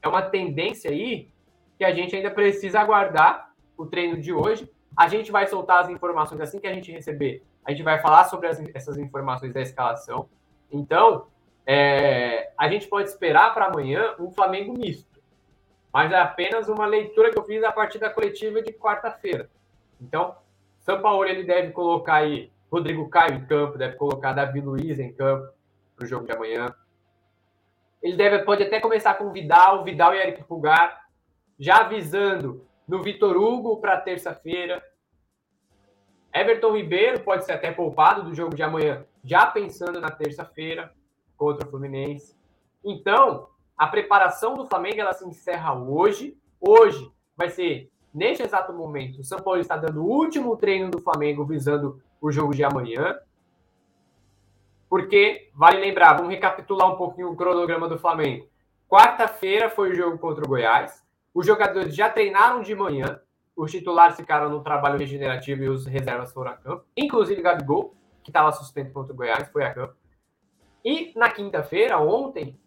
é 0.02 0.08
uma 0.08 0.22
tendência 0.22 0.90
aí 0.90 1.30
que 1.78 1.84
a 1.84 1.94
gente 1.94 2.16
ainda 2.16 2.30
precisa 2.30 2.80
aguardar 2.80 3.52
o 3.76 3.86
treino 3.86 4.20
de 4.20 4.32
hoje. 4.32 4.68
A 4.96 5.06
gente 5.06 5.30
vai 5.30 5.46
soltar 5.46 5.84
as 5.84 5.88
informações 5.88 6.40
assim 6.40 6.58
que 6.58 6.66
a 6.66 6.74
gente 6.74 6.90
receber. 6.90 7.44
A 7.64 7.70
gente 7.70 7.84
vai 7.84 8.00
falar 8.00 8.24
sobre 8.24 8.48
as, 8.48 8.60
essas 8.74 8.98
informações 8.98 9.54
da 9.54 9.62
escalação. 9.62 10.28
Então, 10.70 11.28
é, 11.70 12.50
a 12.56 12.66
gente 12.66 12.88
pode 12.88 13.10
esperar 13.10 13.52
para 13.52 13.66
amanhã 13.66 14.14
um 14.18 14.30
Flamengo 14.30 14.72
misto. 14.72 15.20
Mas 15.92 16.10
é 16.10 16.16
apenas 16.16 16.66
uma 16.66 16.86
leitura 16.86 17.30
que 17.30 17.38
eu 17.38 17.44
fiz 17.44 17.62
a 17.62 17.70
partir 17.70 17.98
da 17.98 18.08
coletiva 18.08 18.62
de 18.62 18.72
quarta-feira. 18.72 19.50
Então, 20.00 20.34
são 20.80 21.02
Paulo 21.02 21.26
ele 21.26 21.44
deve 21.44 21.72
colocar 21.72 22.14
aí 22.14 22.50
Rodrigo 22.72 23.10
Caio 23.10 23.34
em 23.34 23.44
campo, 23.44 23.76
deve 23.76 23.96
colocar 23.96 24.32
Davi 24.32 24.62
Luiz 24.62 24.98
em 24.98 25.12
campo 25.12 25.52
para 25.94 26.06
o 26.06 26.08
jogo 26.08 26.24
de 26.24 26.32
amanhã. 26.32 26.74
Ele 28.02 28.16
deve, 28.16 28.44
pode 28.44 28.62
até 28.62 28.80
começar 28.80 29.12
com 29.14 29.30
Vidal, 29.30 29.84
Vidal 29.84 30.14
e 30.14 30.18
Eric 30.18 30.44
Pulgar, 30.44 31.06
já 31.58 31.80
avisando 31.80 32.66
no 32.86 33.02
Vitor 33.02 33.36
Hugo 33.36 33.78
para 33.78 34.00
terça-feira. 34.00 34.82
Everton 36.32 36.74
Ribeiro 36.74 37.20
pode 37.20 37.44
ser 37.44 37.52
até 37.52 37.70
poupado 37.70 38.22
do 38.22 38.34
jogo 38.34 38.56
de 38.56 38.62
amanhã, 38.62 39.04
já 39.22 39.44
pensando 39.44 40.00
na 40.00 40.10
terça-feira 40.10 40.96
contra 41.38 41.66
o 41.66 41.70
Fluminense. 41.70 42.36
Então, 42.84 43.48
a 43.76 43.86
preparação 43.86 44.54
do 44.54 44.66
Flamengo 44.66 45.00
ela 45.00 45.14
se 45.14 45.26
encerra 45.26 45.72
hoje. 45.72 46.36
Hoje 46.60 47.10
vai 47.36 47.48
ser 47.48 47.90
neste 48.12 48.42
exato 48.42 48.72
momento, 48.72 49.20
o 49.20 49.24
São 49.24 49.38
Paulo 49.38 49.60
está 49.60 49.76
dando 49.76 50.02
o 50.02 50.06
último 50.06 50.56
treino 50.56 50.90
do 50.90 51.00
Flamengo 51.00 51.44
visando 51.44 52.02
o 52.20 52.32
jogo 52.32 52.54
de 52.54 52.64
amanhã. 52.64 53.16
Porque, 54.88 55.50
vale 55.54 55.78
lembrar, 55.78 56.14
vamos 56.14 56.30
recapitular 56.30 56.90
um 56.90 56.96
pouquinho 56.96 57.30
o 57.30 57.36
cronograma 57.36 57.88
do 57.88 57.98
Flamengo. 57.98 58.48
Quarta-feira 58.88 59.68
foi 59.68 59.90
o 59.90 59.94
jogo 59.94 60.18
contra 60.18 60.44
o 60.44 60.48
Goiás. 60.48 61.04
Os 61.34 61.46
jogadores 61.46 61.94
já 61.94 62.08
treinaram 62.08 62.62
de 62.62 62.74
manhã. 62.74 63.20
Os 63.54 63.70
titulares 63.70 64.16
ficaram 64.16 64.48
no 64.48 64.62
trabalho 64.62 64.98
regenerativo 64.98 65.62
e 65.62 65.68
os 65.68 65.84
reservas 65.86 66.32
foram 66.32 66.52
a 66.52 66.54
campo. 66.54 66.84
Inclusive 66.96 67.42
Gabigol, 67.42 67.94
que 68.22 68.30
estava 68.30 68.50
suspenso 68.50 68.92
contra 68.92 69.12
o 69.12 69.16
Goiás, 69.16 69.48
foi 69.50 69.64
a 69.64 69.74
campo. 69.74 69.94
E 70.84 71.12
na 71.16 71.30
quinta-feira, 71.30 71.98
ontem, 71.98 72.58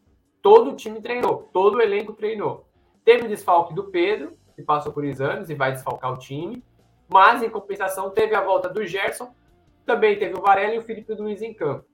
todo 0.41 0.71
o 0.71 0.75
time 0.75 1.01
treinou, 1.01 1.49
todo 1.53 1.75
o 1.75 1.81
elenco 1.81 2.13
treinou. 2.13 2.67
Teve 3.03 3.25
o 3.25 3.29
desfalque 3.29 3.73
do 3.73 3.85
Pedro, 3.85 4.31
que 4.55 4.61
passou 4.61 4.91
por 4.91 5.03
exames 5.03 5.49
e 5.49 5.55
vai 5.55 5.71
desfalcar 5.71 6.13
o 6.13 6.17
time. 6.17 6.63
Mas, 7.07 7.41
em 7.41 7.49
compensação, 7.49 8.09
teve 8.11 8.35
a 8.35 8.41
volta 8.41 8.69
do 8.69 8.85
Gerson, 8.85 9.33
também 9.85 10.17
teve 10.17 10.37
o 10.37 10.41
Varela 10.41 10.75
e 10.75 10.79
o 10.79 10.83
Felipe 10.83 11.13
Luiz 11.13 11.41
em 11.41 11.53
campo. 11.53 11.85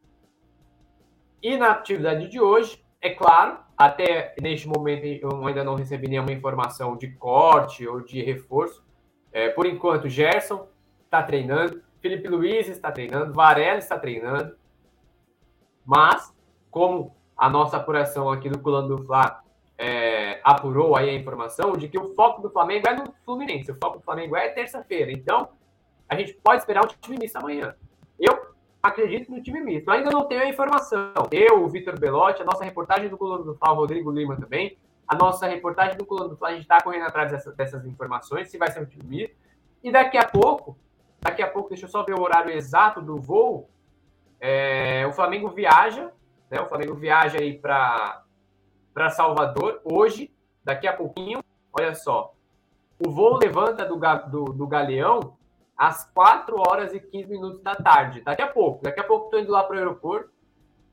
E 1.42 1.58
na 1.58 1.72
atividade 1.72 2.28
de 2.28 2.40
hoje, 2.42 2.84
é 3.02 3.12
claro, 3.12 3.60
até 3.78 4.36
neste 4.42 4.68
momento 4.68 5.06
eu 5.06 5.46
ainda 5.46 5.64
não 5.64 5.76
recebi 5.76 6.08
nenhuma 6.08 6.32
informação 6.32 6.98
de 6.98 7.10
corte 7.10 7.88
ou 7.88 8.02
de 8.02 8.22
reforço. 8.22 8.84
É, 9.32 9.50
por 9.50 9.66
enquanto, 9.66 10.10
Gerson 10.10 10.68
está 11.06 11.22
treinando, 11.24 11.82
Felipe 12.02 12.28
Luiz 12.28 12.68
está 12.68 12.92
treinando, 12.92 13.34
Varela 13.34 13.78
está 13.78 13.98
treinando. 13.98 14.56
Mas, 15.88 16.36
como 16.70 17.16
a 17.38 17.50
nossa 17.50 17.78
apuração 17.78 18.30
aqui 18.30 18.50
do 18.50 18.60
Culando 18.60 18.98
do 18.98 19.06
Fla 19.06 19.42
é, 19.78 20.42
apurou 20.44 20.98
aí 20.98 21.10
a 21.10 21.14
informação 21.14 21.74
de 21.74 21.88
que 21.88 21.98
o 21.98 22.14
foco 22.14 22.42
do 22.42 22.50
Flamengo 22.50 22.90
é 22.90 22.96
no 22.96 23.14
Fluminense. 23.24 23.72
O 23.72 23.76
foco 23.76 24.00
do 24.00 24.04
Flamengo 24.04 24.36
é 24.36 24.50
terça-feira. 24.50 25.12
Então, 25.12 25.50
a 26.10 26.16
gente 26.16 26.34
pode 26.34 26.62
esperar 26.62 26.84
um 26.84 26.88
time 26.88 27.18
misto 27.18 27.38
amanhã. 27.38 27.74
Eu 28.20 28.48
acredito 28.82 29.32
no 29.32 29.42
time 29.42 29.62
misto. 29.62 29.90
Ainda 29.90 30.10
não 30.10 30.26
tenho 30.26 30.42
a 30.42 30.50
informação. 30.50 31.14
Eu, 31.32 31.64
o 31.64 31.70
Vitor 31.70 31.98
Belotti, 31.98 32.42
a 32.42 32.46
nossa 32.46 32.66
reportagem 32.66 33.08
do 33.08 33.18
Coluna 33.18 33.44
do 33.44 33.56
Fla, 33.56 33.72
o 33.72 33.76
Rodrigo 33.76 34.12
Lima 34.12 34.36
também, 34.36 34.78
a 35.08 35.16
nossa 35.16 35.48
reportagem 35.48 35.96
do 35.96 36.06
Coluna 36.06 36.30
do 36.30 36.38
Fla, 36.38 36.50
a 36.50 36.52
gente 36.52 36.64
está 36.64 36.82
correndo 36.82 37.06
atrás 37.06 37.32
dessas, 37.32 37.56
dessas 37.56 37.86
informações, 37.86 38.50
se 38.50 38.58
vai 38.58 38.70
ser 38.72 38.82
um 38.82 38.86
time 38.86 39.06
misto. 39.06 39.36
E 39.84 39.92
daqui 39.92 40.18
a 40.18 40.28
pouco, 40.28 40.78
daqui 41.22 41.42
a 41.42 41.48
pouco, 41.48 41.70
deixa 41.70 41.86
eu 41.86 41.90
só 41.90 42.04
ver 42.04 42.14
o 42.14 42.22
horário 42.22 42.52
exato 42.52 43.02
do 43.02 43.18
voo. 43.18 43.70
É, 44.40 45.06
o 45.08 45.14
Flamengo 45.14 45.50
viaja, 45.50 46.12
né? 46.50 46.62
O 46.62 46.68
Flamengo 46.68 46.96
viaja 46.96 47.40
aí 47.40 47.58
para 47.58 48.24
Salvador 49.12 49.82
hoje, 49.84 50.34
daqui 50.64 50.88
a 50.88 50.94
pouquinho. 50.94 51.44
Olha 51.72 51.94
só, 51.94 52.34
o 53.00 53.12
voo 53.12 53.38
levanta 53.38 53.86
do, 53.86 53.96
do, 54.30 54.54
do 54.54 54.68
Galeão 54.68 55.38
às 55.78 56.06
4 56.12 56.58
horas 56.58 56.94
e 56.94 57.00
15 57.00 57.30
minutos 57.30 57.62
da 57.62 57.76
tarde. 57.76 58.22
Daqui 58.22 58.42
a 58.42 58.48
pouco. 58.48 58.84
Daqui 58.84 59.00
a 59.00 59.04
pouco 59.04 59.26
estou 59.26 59.40
indo 59.40 59.52
lá 59.52 59.64
para 59.64 59.76
o 59.76 59.80
aeroporto. 59.80 60.32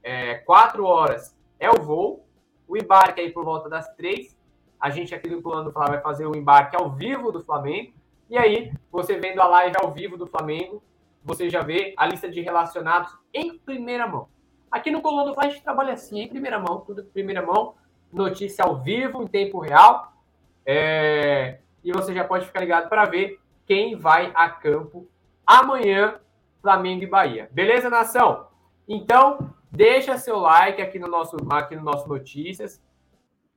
É, 0.02 0.34
4 0.34 0.84
horas 0.84 1.34
é 1.58 1.70
o 1.70 1.82
voo. 1.82 2.26
O 2.68 2.76
embarque 2.76 3.20
aí 3.20 3.30
por 3.30 3.44
volta 3.44 3.68
das 3.68 3.88
3. 3.94 4.36
A 4.78 4.90
gente 4.90 5.14
aqui 5.14 5.28
do 5.28 5.40
Plano 5.40 5.64
do 5.64 5.72
Flamengo 5.72 5.94
vai 5.94 6.02
fazer 6.02 6.26
o 6.26 6.36
embarque 6.36 6.76
ao 6.76 6.90
vivo 6.90 7.32
do 7.32 7.42
Flamengo. 7.42 7.94
E 8.28 8.36
aí, 8.36 8.72
você 8.90 9.18
vendo 9.18 9.40
a 9.40 9.46
live 9.46 9.76
ao 9.82 9.90
vivo 9.92 10.16
do 10.16 10.26
Flamengo, 10.26 10.82
você 11.24 11.48
já 11.48 11.62
vê 11.62 11.94
a 11.96 12.06
lista 12.06 12.28
de 12.28 12.40
relacionados 12.42 13.16
em 13.32 13.58
primeira 13.58 14.06
mão. 14.06 14.28
Aqui 14.70 14.90
no 14.90 15.00
Coluna 15.00 15.32
do 15.32 15.40
a 15.40 15.48
gente 15.48 15.62
trabalha 15.62 15.94
assim, 15.94 16.20
em 16.20 16.28
primeira 16.28 16.58
mão, 16.58 16.80
tudo 16.80 17.00
em 17.00 17.06
primeira 17.06 17.40
mão, 17.40 17.74
notícia 18.12 18.64
ao 18.64 18.82
vivo, 18.82 19.22
em 19.22 19.26
tempo 19.26 19.58
real. 19.58 20.12
É... 20.66 21.60
E 21.82 21.92
você 21.92 22.12
já 22.12 22.24
pode 22.24 22.46
ficar 22.46 22.60
ligado 22.60 22.88
para 22.88 23.04
ver 23.04 23.40
quem 23.66 23.96
vai 23.96 24.30
a 24.34 24.48
campo 24.50 25.08
amanhã, 25.46 26.20
Flamengo 26.60 27.04
e 27.04 27.06
Bahia. 27.06 27.48
Beleza, 27.52 27.88
nação? 27.88 28.48
Então, 28.86 29.54
deixa 29.70 30.18
seu 30.18 30.38
like 30.38 30.80
aqui 30.80 30.98
no 30.98 31.08
nosso, 31.08 31.36
aqui 31.50 31.76
no 31.76 31.82
nosso 31.82 32.08
Notícias. 32.08 32.82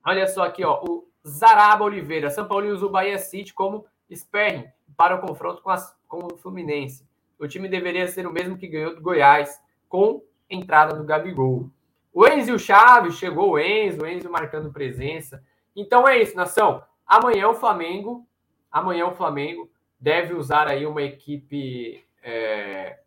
Olha 0.06 0.26
só 0.26 0.44
aqui, 0.44 0.64
ó, 0.64 0.82
o 0.82 1.08
Zaraba 1.26 1.84
Oliveira. 1.84 2.30
São 2.30 2.46
Paulo 2.46 2.68
usa 2.68 2.86
o 2.86 2.90
Bahia 2.90 3.18
City 3.18 3.52
como 3.52 3.84
sparring 4.10 4.66
para 4.96 5.16
o 5.16 5.20
confronto 5.20 5.62
com, 5.62 5.70
as, 5.70 5.96
com 6.06 6.26
o 6.26 6.36
Fluminense. 6.38 7.07
O 7.38 7.46
time 7.46 7.68
deveria 7.68 8.06
ser 8.08 8.26
o 8.26 8.32
mesmo 8.32 8.58
que 8.58 8.66
ganhou 8.66 8.94
do 8.94 9.00
Goiás, 9.00 9.60
com 9.88 10.22
entrada 10.50 10.94
do 10.94 11.04
Gabigol. 11.04 11.70
O 12.12 12.26
Enzo 12.26 12.58
Chaves, 12.58 13.14
chegou 13.14 13.52
o 13.52 13.58
Enzo, 13.58 14.02
o 14.02 14.06
Enzo 14.06 14.30
marcando 14.30 14.72
presença. 14.72 15.42
Então 15.76 16.06
é 16.08 16.20
isso, 16.20 16.36
nação. 16.36 16.82
Amanhã 17.06 17.48
o 17.48 17.54
Flamengo, 17.54 18.26
amanhã 18.70 19.06
o 19.06 19.14
Flamengo 19.14 19.70
deve 20.00 20.34
usar 20.34 20.68
aí 20.68 20.84
uma 20.84 21.02
equipe 21.02 22.04
é, 22.22 22.98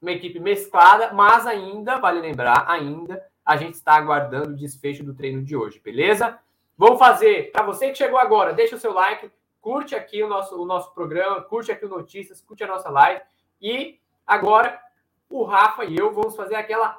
uma 0.00 0.12
equipe 0.12 0.38
mesclada, 0.38 1.12
mas 1.12 1.46
ainda, 1.46 1.98
vale 1.98 2.20
lembrar, 2.20 2.64
ainda 2.68 3.24
a 3.44 3.56
gente 3.56 3.74
está 3.74 3.94
aguardando 3.94 4.50
o 4.50 4.56
desfecho 4.56 5.04
do 5.04 5.14
treino 5.14 5.42
de 5.42 5.56
hoje, 5.56 5.80
beleza? 5.80 6.38
Vamos 6.76 6.98
fazer, 6.98 7.50
para 7.52 7.64
você 7.64 7.90
que 7.90 7.98
chegou 7.98 8.18
agora, 8.18 8.52
deixa 8.52 8.76
o 8.76 8.78
seu 8.78 8.92
like, 8.92 9.30
curte 9.60 9.94
aqui 9.94 10.22
o 10.22 10.28
nosso, 10.28 10.60
o 10.60 10.66
nosso 10.66 10.92
programa, 10.92 11.40
curte 11.42 11.72
aqui 11.72 11.84
o 11.84 11.88
Notícias, 11.88 12.40
curte 12.40 12.64
a 12.64 12.66
nossa 12.66 12.90
live 12.90 13.20
e 13.60 14.00
agora 14.26 14.80
o 15.28 15.44
Rafa 15.44 15.84
e 15.84 15.96
eu 15.96 16.12
vamos 16.12 16.36
fazer 16.36 16.54
aquela 16.54 16.98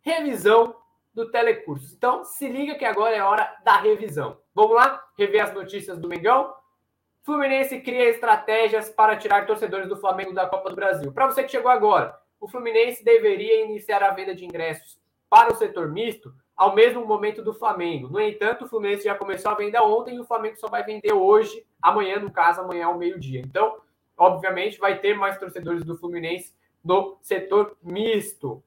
revisão 0.00 0.76
do 1.14 1.30
Telecursos. 1.30 1.92
Então, 1.92 2.24
se 2.24 2.48
liga 2.48 2.74
que 2.74 2.84
agora 2.84 3.14
é 3.14 3.22
hora 3.22 3.54
da 3.64 3.76
revisão. 3.76 4.38
Vamos 4.54 4.76
lá? 4.76 5.02
Rever 5.16 5.42
as 5.42 5.54
notícias 5.54 5.98
do 5.98 6.08
Mengão? 6.08 6.54
Fluminense 7.22 7.80
cria 7.80 8.08
estratégias 8.08 8.90
para 8.90 9.16
tirar 9.16 9.46
torcedores 9.46 9.88
do 9.88 9.96
Flamengo 9.96 10.32
da 10.32 10.46
Copa 10.46 10.70
do 10.70 10.76
Brasil. 10.76 11.12
Para 11.12 11.26
você 11.26 11.44
que 11.44 11.50
chegou 11.50 11.70
agora, 11.70 12.18
o 12.40 12.48
Fluminense 12.48 13.04
deveria 13.04 13.64
iniciar 13.64 14.02
a 14.02 14.10
venda 14.10 14.34
de 14.34 14.44
ingressos 14.44 14.98
para 15.30 15.52
o 15.52 15.56
setor 15.56 15.88
misto 15.88 16.34
ao 16.56 16.74
mesmo 16.74 17.04
momento 17.06 17.42
do 17.42 17.54
Flamengo. 17.54 18.08
No 18.08 18.20
entanto, 18.20 18.64
o 18.64 18.68
Fluminense 18.68 19.04
já 19.04 19.14
começou 19.14 19.50
a 19.50 19.54
venda 19.54 19.82
ontem 19.82 20.16
e 20.16 20.20
o 20.20 20.24
Flamengo 20.24 20.56
só 20.56 20.68
vai 20.68 20.82
vender 20.84 21.12
hoje, 21.12 21.64
amanhã, 21.80 22.18
no 22.18 22.30
caso, 22.30 22.60
amanhã 22.60 22.86
ao 22.86 22.98
meio-dia. 22.98 23.40
Então, 23.40 23.76
obviamente, 24.22 24.78
vai 24.78 25.00
ter 25.00 25.14
mais 25.14 25.36
torcedores 25.36 25.84
do 25.84 25.96
Fluminense 25.96 26.54
no 26.84 27.18
setor 27.20 27.76
misto. 27.82 28.62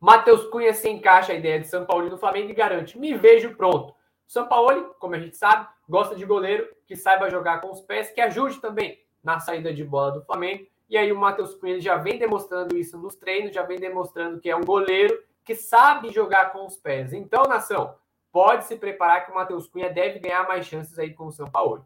Matheus 0.00 0.44
Cunha 0.48 0.72
se 0.72 0.88
encaixa 0.88 1.32
a 1.32 1.36
ideia 1.36 1.60
de 1.60 1.68
São 1.68 1.84
Paulo 1.84 2.08
no 2.08 2.16
Flamengo 2.16 2.50
e 2.50 2.54
garante: 2.54 2.98
me 2.98 3.14
vejo 3.14 3.54
pronto. 3.54 3.94
São 4.26 4.46
Paulo, 4.46 4.94
como 4.98 5.14
a 5.14 5.18
gente 5.18 5.36
sabe, 5.36 5.68
gosta 5.88 6.14
de 6.14 6.24
goleiro 6.24 6.68
que 6.86 6.96
saiba 6.96 7.30
jogar 7.30 7.60
com 7.60 7.70
os 7.70 7.80
pés, 7.80 8.10
que 8.10 8.20
ajude 8.20 8.60
também 8.60 8.98
na 9.22 9.40
saída 9.40 9.72
de 9.72 9.84
bola 9.84 10.12
do 10.12 10.24
Flamengo. 10.24 10.66
E 10.88 10.96
aí 10.96 11.12
o 11.12 11.18
Matheus 11.18 11.54
Cunha 11.54 11.80
já 11.80 11.96
vem 11.96 12.18
demonstrando 12.18 12.76
isso 12.76 12.96
nos 12.96 13.14
treinos, 13.14 13.54
já 13.54 13.62
vem 13.62 13.78
demonstrando 13.78 14.40
que 14.40 14.48
é 14.48 14.56
um 14.56 14.64
goleiro 14.64 15.22
que 15.44 15.54
sabe 15.54 16.10
jogar 16.10 16.52
com 16.52 16.64
os 16.64 16.76
pés. 16.76 17.12
Então, 17.12 17.42
nação, 17.42 17.94
pode 18.32 18.64
se 18.64 18.76
preparar 18.76 19.24
que 19.24 19.32
o 19.32 19.34
Matheus 19.34 19.66
Cunha 19.66 19.90
deve 19.90 20.18
ganhar 20.18 20.46
mais 20.46 20.66
chances 20.66 20.98
aí 20.98 21.12
com 21.12 21.26
o 21.26 21.32
São 21.32 21.46
Paulo. 21.46 21.84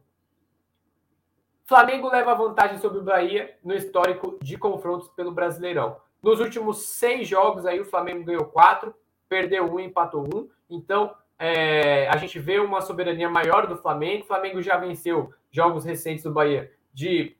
Flamengo 1.72 2.10
leva 2.10 2.34
vantagem 2.34 2.76
sobre 2.76 2.98
o 2.98 3.02
Bahia 3.02 3.56
no 3.64 3.72
histórico 3.72 4.38
de 4.42 4.58
confrontos 4.58 5.08
pelo 5.08 5.32
Brasileirão. 5.32 5.96
Nos 6.22 6.38
últimos 6.38 6.86
seis 6.86 7.26
jogos 7.26 7.64
aí 7.64 7.80
o 7.80 7.86
Flamengo 7.86 8.24
ganhou 8.24 8.44
quatro, 8.44 8.94
perdeu 9.26 9.64
um, 9.64 9.80
empatou 9.80 10.22
um. 10.22 10.50
Então 10.68 11.14
é, 11.38 12.06
a 12.08 12.18
gente 12.18 12.38
vê 12.38 12.58
uma 12.58 12.82
soberania 12.82 13.30
maior 13.30 13.66
do 13.66 13.78
Flamengo. 13.78 14.22
O 14.22 14.26
Flamengo 14.26 14.60
já 14.60 14.76
venceu 14.76 15.32
jogos 15.50 15.86
recentes 15.86 16.24
do 16.24 16.30
Bahia 16.30 16.70
de 16.92 17.38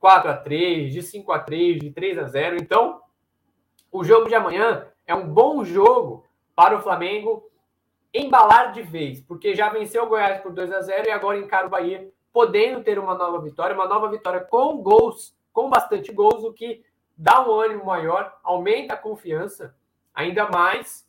4 0.00 0.28
a 0.28 0.36
3, 0.36 0.92
de 0.92 1.00
5 1.00 1.30
a 1.30 1.38
3, 1.38 1.78
de 1.78 1.92
3 1.92 2.18
a 2.18 2.24
0. 2.24 2.56
Então 2.56 3.00
o 3.92 4.02
jogo 4.02 4.28
de 4.28 4.34
amanhã 4.34 4.88
é 5.06 5.14
um 5.14 5.28
bom 5.28 5.64
jogo 5.64 6.24
para 6.52 6.76
o 6.76 6.82
Flamengo 6.82 7.48
embalar 8.12 8.72
de 8.72 8.82
vez, 8.82 9.20
porque 9.20 9.54
já 9.54 9.68
venceu 9.68 10.02
o 10.02 10.08
Goiás 10.08 10.40
por 10.40 10.52
2 10.52 10.72
a 10.72 10.80
0 10.80 11.06
e 11.06 11.12
agora 11.12 11.38
encara 11.38 11.68
o 11.68 11.70
Bahia 11.70 12.10
podendo 12.32 12.82
ter 12.82 12.98
uma 12.98 13.14
nova 13.14 13.40
vitória, 13.40 13.74
uma 13.74 13.86
nova 13.86 14.08
vitória 14.08 14.40
com 14.40 14.76
gols, 14.78 15.36
com 15.52 15.68
bastante 15.68 16.12
gols, 16.12 16.44
o 16.44 16.52
que 16.52 16.84
dá 17.16 17.46
um 17.46 17.52
ânimo 17.52 17.84
maior, 17.84 18.38
aumenta 18.44 18.94
a 18.94 18.96
confiança, 18.96 19.74
ainda 20.14 20.48
mais, 20.48 21.08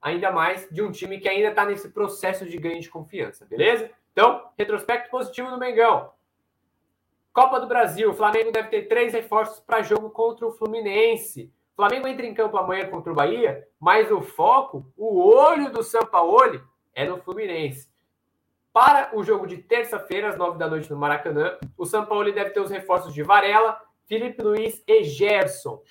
ainda 0.00 0.30
mais 0.30 0.68
de 0.70 0.82
um 0.82 0.90
time 0.90 1.18
que 1.18 1.28
ainda 1.28 1.48
está 1.48 1.64
nesse 1.64 1.88
processo 1.90 2.44
de 2.44 2.58
ganho 2.58 2.80
de 2.80 2.90
confiança, 2.90 3.46
beleza? 3.46 3.90
Então, 4.12 4.48
retrospecto 4.58 5.10
positivo 5.10 5.50
do 5.50 5.58
Mengão. 5.58 6.12
Copa 7.32 7.58
do 7.58 7.66
Brasil, 7.66 8.10
o 8.10 8.14
Flamengo 8.14 8.52
deve 8.52 8.68
ter 8.68 8.88
três 8.88 9.14
reforços 9.14 9.58
para 9.60 9.82
jogo 9.82 10.10
contra 10.10 10.46
o 10.46 10.52
Fluminense. 10.52 11.50
O 11.72 11.76
Flamengo 11.76 12.06
entra 12.06 12.26
em 12.26 12.34
campo 12.34 12.58
amanhã 12.58 12.86
contra 12.90 13.10
o 13.10 13.14
Bahia, 13.14 13.66
mas 13.80 14.10
o 14.10 14.20
foco, 14.20 14.86
o 14.94 15.18
olho 15.18 15.72
do 15.72 15.82
Sampaoli 15.82 16.62
é 16.94 17.06
no 17.06 17.16
Fluminense. 17.22 17.91
Para 18.72 19.10
o 19.14 19.22
jogo 19.22 19.46
de 19.46 19.58
terça-feira, 19.58 20.30
às 20.30 20.38
nove 20.38 20.58
da 20.58 20.66
noite 20.66 20.90
no 20.90 20.96
Maracanã, 20.96 21.58
o 21.76 21.84
São 21.84 22.06
Paulo 22.06 22.32
deve 22.32 22.50
ter 22.50 22.60
os 22.60 22.70
reforços 22.70 23.12
de 23.12 23.22
Varela, 23.22 23.78
Felipe 24.06 24.42
Luiz 24.42 24.82
e 24.86 25.04
Gerson. 25.04 25.82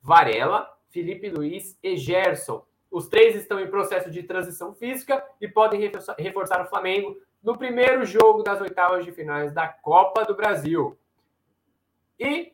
Varela, 0.00 0.72
Felipe 0.88 1.28
Luiz 1.28 1.78
e 1.82 1.96
Gerson. 1.96 2.64
Os 2.90 3.08
três 3.08 3.36
estão 3.36 3.60
em 3.60 3.70
processo 3.70 4.10
de 4.10 4.22
transição 4.22 4.74
física 4.74 5.22
e 5.40 5.46
podem 5.46 5.80
reforçar 6.18 6.62
o 6.62 6.68
Flamengo 6.68 7.14
no 7.42 7.56
primeiro 7.56 8.04
jogo 8.04 8.42
das 8.42 8.60
oitavas 8.60 9.04
de 9.04 9.12
finais 9.12 9.52
da 9.52 9.68
Copa 9.68 10.24
do 10.24 10.34
Brasil. 10.34 10.98
E, 12.18 12.52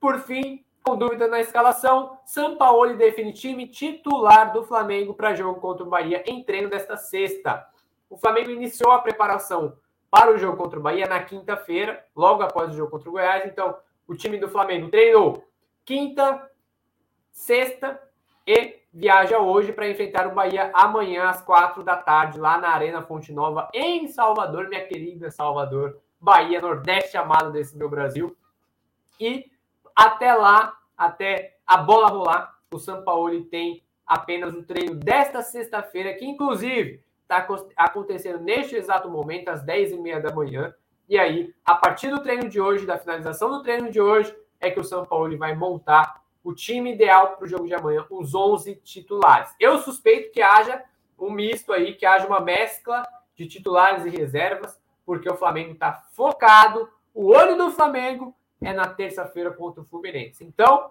por 0.00 0.20
fim, 0.20 0.64
com 0.82 0.96
dúvida 0.96 1.26
na 1.26 1.40
escalação, 1.40 2.18
Sampaoli 2.24 2.96
define 2.96 3.32
time 3.32 3.66
titular 3.66 4.52
do 4.52 4.64
Flamengo 4.64 5.12
para 5.12 5.34
jogo 5.34 5.60
contra 5.60 5.84
o 5.84 5.88
Bahia 5.88 6.22
em 6.26 6.42
treino 6.42 6.70
desta 6.70 6.96
sexta. 6.96 7.66
O 8.14 8.16
Flamengo 8.16 8.50
iniciou 8.50 8.92
a 8.92 9.00
preparação 9.00 9.76
para 10.08 10.32
o 10.32 10.38
jogo 10.38 10.56
contra 10.56 10.78
o 10.78 10.82
Bahia 10.82 11.04
na 11.04 11.20
quinta-feira, 11.24 12.06
logo 12.14 12.44
após 12.44 12.70
o 12.70 12.76
jogo 12.76 12.92
contra 12.92 13.08
o 13.08 13.12
Goiás. 13.12 13.44
Então, 13.44 13.76
o 14.06 14.14
time 14.14 14.38
do 14.38 14.48
Flamengo 14.48 14.88
treinou 14.88 15.44
quinta, 15.84 16.48
sexta 17.32 18.00
e 18.46 18.76
viaja 18.92 19.40
hoje 19.40 19.72
para 19.72 19.90
enfrentar 19.90 20.28
o 20.28 20.34
Bahia 20.34 20.70
amanhã 20.72 21.28
às 21.28 21.42
quatro 21.42 21.82
da 21.82 21.96
tarde, 21.96 22.38
lá 22.38 22.56
na 22.56 22.68
Arena 22.68 23.02
Fonte 23.02 23.32
Nova, 23.32 23.68
em 23.74 24.06
Salvador, 24.06 24.68
minha 24.68 24.86
querida 24.86 25.32
Salvador, 25.32 25.98
Bahia, 26.20 26.60
Nordeste 26.60 27.16
amado 27.16 27.50
desse 27.50 27.76
meu 27.76 27.88
Brasil. 27.88 28.36
E 29.18 29.50
até 29.92 30.32
lá, 30.34 30.78
até 30.96 31.56
a 31.66 31.78
bola 31.78 32.06
rolar, 32.06 32.60
o 32.72 32.78
São 32.78 33.02
Paulo 33.02 33.42
tem 33.46 33.82
apenas 34.06 34.54
o 34.54 34.62
treino 34.62 34.94
desta 34.94 35.42
sexta-feira, 35.42 36.14
que 36.14 36.24
inclusive 36.24 37.02
está 37.38 37.84
acontecendo 37.84 38.38
neste 38.38 38.76
exato 38.76 39.10
momento, 39.10 39.48
às 39.48 39.64
10h30 39.64 40.20
da 40.20 40.34
manhã. 40.34 40.74
E 41.08 41.18
aí, 41.18 41.54
a 41.64 41.74
partir 41.74 42.08
do 42.10 42.22
treino 42.22 42.48
de 42.48 42.60
hoje, 42.60 42.86
da 42.86 42.98
finalização 42.98 43.50
do 43.50 43.62
treino 43.62 43.90
de 43.90 44.00
hoje, 44.00 44.34
é 44.60 44.70
que 44.70 44.80
o 44.80 44.84
São 44.84 45.04
Paulo 45.04 45.36
vai 45.36 45.54
montar 45.54 46.22
o 46.42 46.54
time 46.54 46.92
ideal 46.92 47.36
para 47.36 47.44
o 47.44 47.48
jogo 47.48 47.66
de 47.66 47.74
amanhã, 47.74 48.06
os 48.10 48.34
11 48.34 48.76
titulares. 48.76 49.54
Eu 49.58 49.78
suspeito 49.78 50.30
que 50.30 50.42
haja 50.42 50.84
um 51.18 51.30
misto 51.30 51.72
aí, 51.72 51.94
que 51.94 52.04
haja 52.04 52.26
uma 52.26 52.40
mescla 52.40 53.02
de 53.34 53.46
titulares 53.46 54.04
e 54.04 54.10
reservas, 54.10 54.78
porque 55.06 55.28
o 55.30 55.36
Flamengo 55.36 55.72
está 55.72 55.92
focado. 56.12 56.88
O 57.14 57.32
olho 57.32 57.56
do 57.56 57.70
Flamengo 57.70 58.34
é 58.60 58.72
na 58.72 58.86
terça-feira 58.86 59.50
contra 59.50 59.82
o 59.82 59.86
Fluminense. 59.86 60.44
Então, 60.44 60.90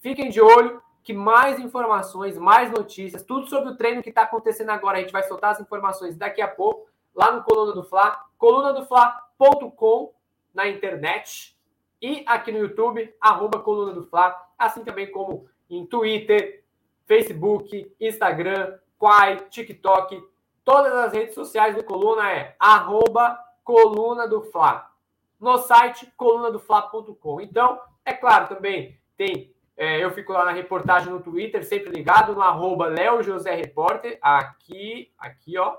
fiquem 0.00 0.30
de 0.30 0.40
olho 0.40 0.82
que 1.04 1.12
mais 1.12 1.60
informações, 1.60 2.38
mais 2.38 2.70
notícias, 2.70 3.22
tudo 3.22 3.46
sobre 3.46 3.68
o 3.70 3.76
treino 3.76 4.02
que 4.02 4.08
está 4.08 4.22
acontecendo 4.22 4.70
agora. 4.70 4.96
A 4.96 5.00
gente 5.02 5.12
vai 5.12 5.22
soltar 5.22 5.52
as 5.52 5.60
informações 5.60 6.16
daqui 6.16 6.40
a 6.40 6.48
pouco 6.48 6.88
lá 7.14 7.30
no 7.30 7.44
Coluna 7.44 7.72
do 7.72 7.84
Fla, 7.84 8.24
colunadofla.com 8.38 10.14
na 10.54 10.66
internet 10.66 11.54
e 12.00 12.24
aqui 12.26 12.50
no 12.50 12.58
YouTube, 12.58 13.14
arroba 13.20 13.60
Coluna 13.60 13.92
do 13.92 14.04
Fla, 14.04 14.34
assim 14.58 14.82
também 14.82 15.10
como 15.10 15.46
em 15.68 15.86
Twitter, 15.86 16.64
Facebook, 17.06 17.94
Instagram, 18.00 18.78
Quai, 18.98 19.36
TikTok, 19.50 20.22
todas 20.64 20.92
as 20.94 21.12
redes 21.12 21.34
sociais 21.34 21.76
do 21.76 21.84
Coluna 21.84 22.30
é 22.32 22.56
arroba 22.58 23.38
Coluna 23.62 24.26
do 24.26 24.42
Fla. 24.42 24.90
No 25.38 25.58
site 25.58 26.10
colunadofla.com. 26.16 27.40
Então, 27.42 27.78
é 28.04 28.14
claro, 28.14 28.48
também 28.48 28.98
tem 29.16 29.53
é, 29.76 30.02
eu 30.02 30.10
fico 30.12 30.32
lá 30.32 30.44
na 30.44 30.52
reportagem 30.52 31.10
no 31.10 31.20
Twitter, 31.20 31.64
sempre 31.64 31.90
ligado 31.90 32.32
no 32.32 32.42
arroba 32.42 32.94
José 33.22 33.54
Repórter. 33.54 34.18
Aqui, 34.22 35.10
aqui, 35.18 35.58
ó. 35.58 35.76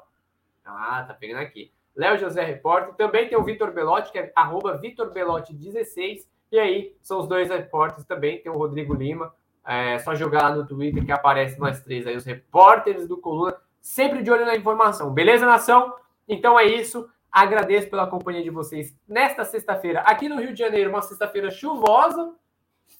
Ah, 0.66 1.04
tá 1.08 1.14
pegando 1.14 1.40
aqui. 1.40 1.72
Léo 1.96 2.18
José 2.18 2.44
Repórter. 2.44 2.94
Também 2.96 3.30
tem 3.30 3.38
o 3.38 3.44
Vitor 3.44 3.72
Belotti, 3.72 4.12
que 4.12 4.20
é 4.20 4.32
arroba 4.36 4.78
Vitor 4.78 5.14
Belotti16. 5.14 6.28
E 6.52 6.60
aí, 6.60 6.96
são 7.02 7.20
os 7.20 7.28
dois 7.28 7.50
repórteres 7.50 8.06
também. 8.06 8.42
Tem 8.42 8.52
o 8.52 8.58
Rodrigo 8.58 8.94
Lima. 8.94 9.34
É 9.66 9.98
só 10.00 10.14
jogar 10.14 10.44
lá 10.44 10.56
no 10.56 10.68
Twitter 10.68 11.04
que 11.04 11.12
aparece 11.12 11.58
nós 11.60 11.82
três 11.82 12.06
aí, 12.06 12.16
os 12.16 12.26
repórteres 12.26 13.08
do 13.08 13.18
Coluna, 13.18 13.56
sempre 13.82 14.22
de 14.22 14.30
olho 14.30 14.46
na 14.46 14.56
informação. 14.56 15.12
Beleza, 15.12 15.44
nação? 15.46 15.96
Então 16.28 16.60
é 16.60 16.66
isso. 16.66 17.10
Agradeço 17.32 17.90
pela 17.90 18.06
companhia 18.06 18.44
de 18.44 18.52
vocês 18.52 18.96
nesta 19.08 19.44
sexta-feira, 19.44 20.02
aqui 20.02 20.30
no 20.30 20.40
Rio 20.40 20.54
de 20.54 20.60
Janeiro, 20.60 20.90
uma 20.90 21.02
sexta-feira 21.02 21.50
chuvosa 21.50 22.34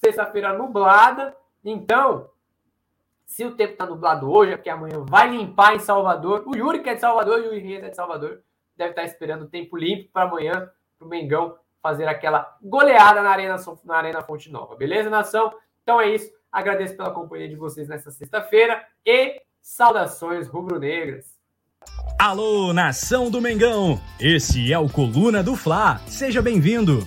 sexta-feira 0.00 0.52
nublada. 0.52 1.36
Então, 1.64 2.30
se 3.24 3.44
o 3.44 3.56
tempo 3.56 3.72
está 3.72 3.84
nublado 3.86 4.30
hoje, 4.30 4.52
é 4.52 4.56
porque 4.56 4.70
amanhã 4.70 5.04
vai 5.04 5.28
limpar 5.28 5.74
em 5.74 5.78
Salvador. 5.78 6.44
O 6.46 6.56
Yuri, 6.56 6.80
que 6.80 6.88
é 6.88 6.94
de 6.94 7.00
Salvador, 7.00 7.40
e 7.40 7.48
o 7.48 7.54
Henrique 7.54 7.84
é 7.84 7.90
de 7.90 7.96
Salvador, 7.96 8.40
deve 8.76 8.90
estar 8.90 9.02
tá 9.02 9.08
esperando 9.08 9.42
o 9.42 9.48
tempo 9.48 9.76
limpo 9.76 10.10
para 10.12 10.28
amanhã, 10.28 10.70
para 10.98 11.06
o 11.06 11.10
Mengão 11.10 11.56
fazer 11.82 12.06
aquela 12.06 12.56
goleada 12.62 13.22
na 13.22 13.30
Arena, 13.30 13.56
na 13.84 13.96
Arena 13.96 14.22
Fonte 14.22 14.50
Nova. 14.50 14.76
Beleza, 14.76 15.10
nação? 15.10 15.52
Então 15.82 16.00
é 16.00 16.08
isso. 16.08 16.30
Agradeço 16.50 16.96
pela 16.96 17.10
companhia 17.10 17.48
de 17.48 17.56
vocês 17.56 17.88
nessa 17.88 18.10
sexta-feira 18.10 18.84
e 19.04 19.42
saudações 19.60 20.48
rubro-negras. 20.48 21.36
Alô, 22.18 22.72
nação 22.72 23.30
do 23.30 23.40
Mengão! 23.40 24.00
Esse 24.18 24.72
é 24.72 24.78
o 24.78 24.88
Coluna 24.88 25.42
do 25.42 25.54
Fla. 25.54 25.98
Seja 26.06 26.40
bem-vindo 26.40 27.06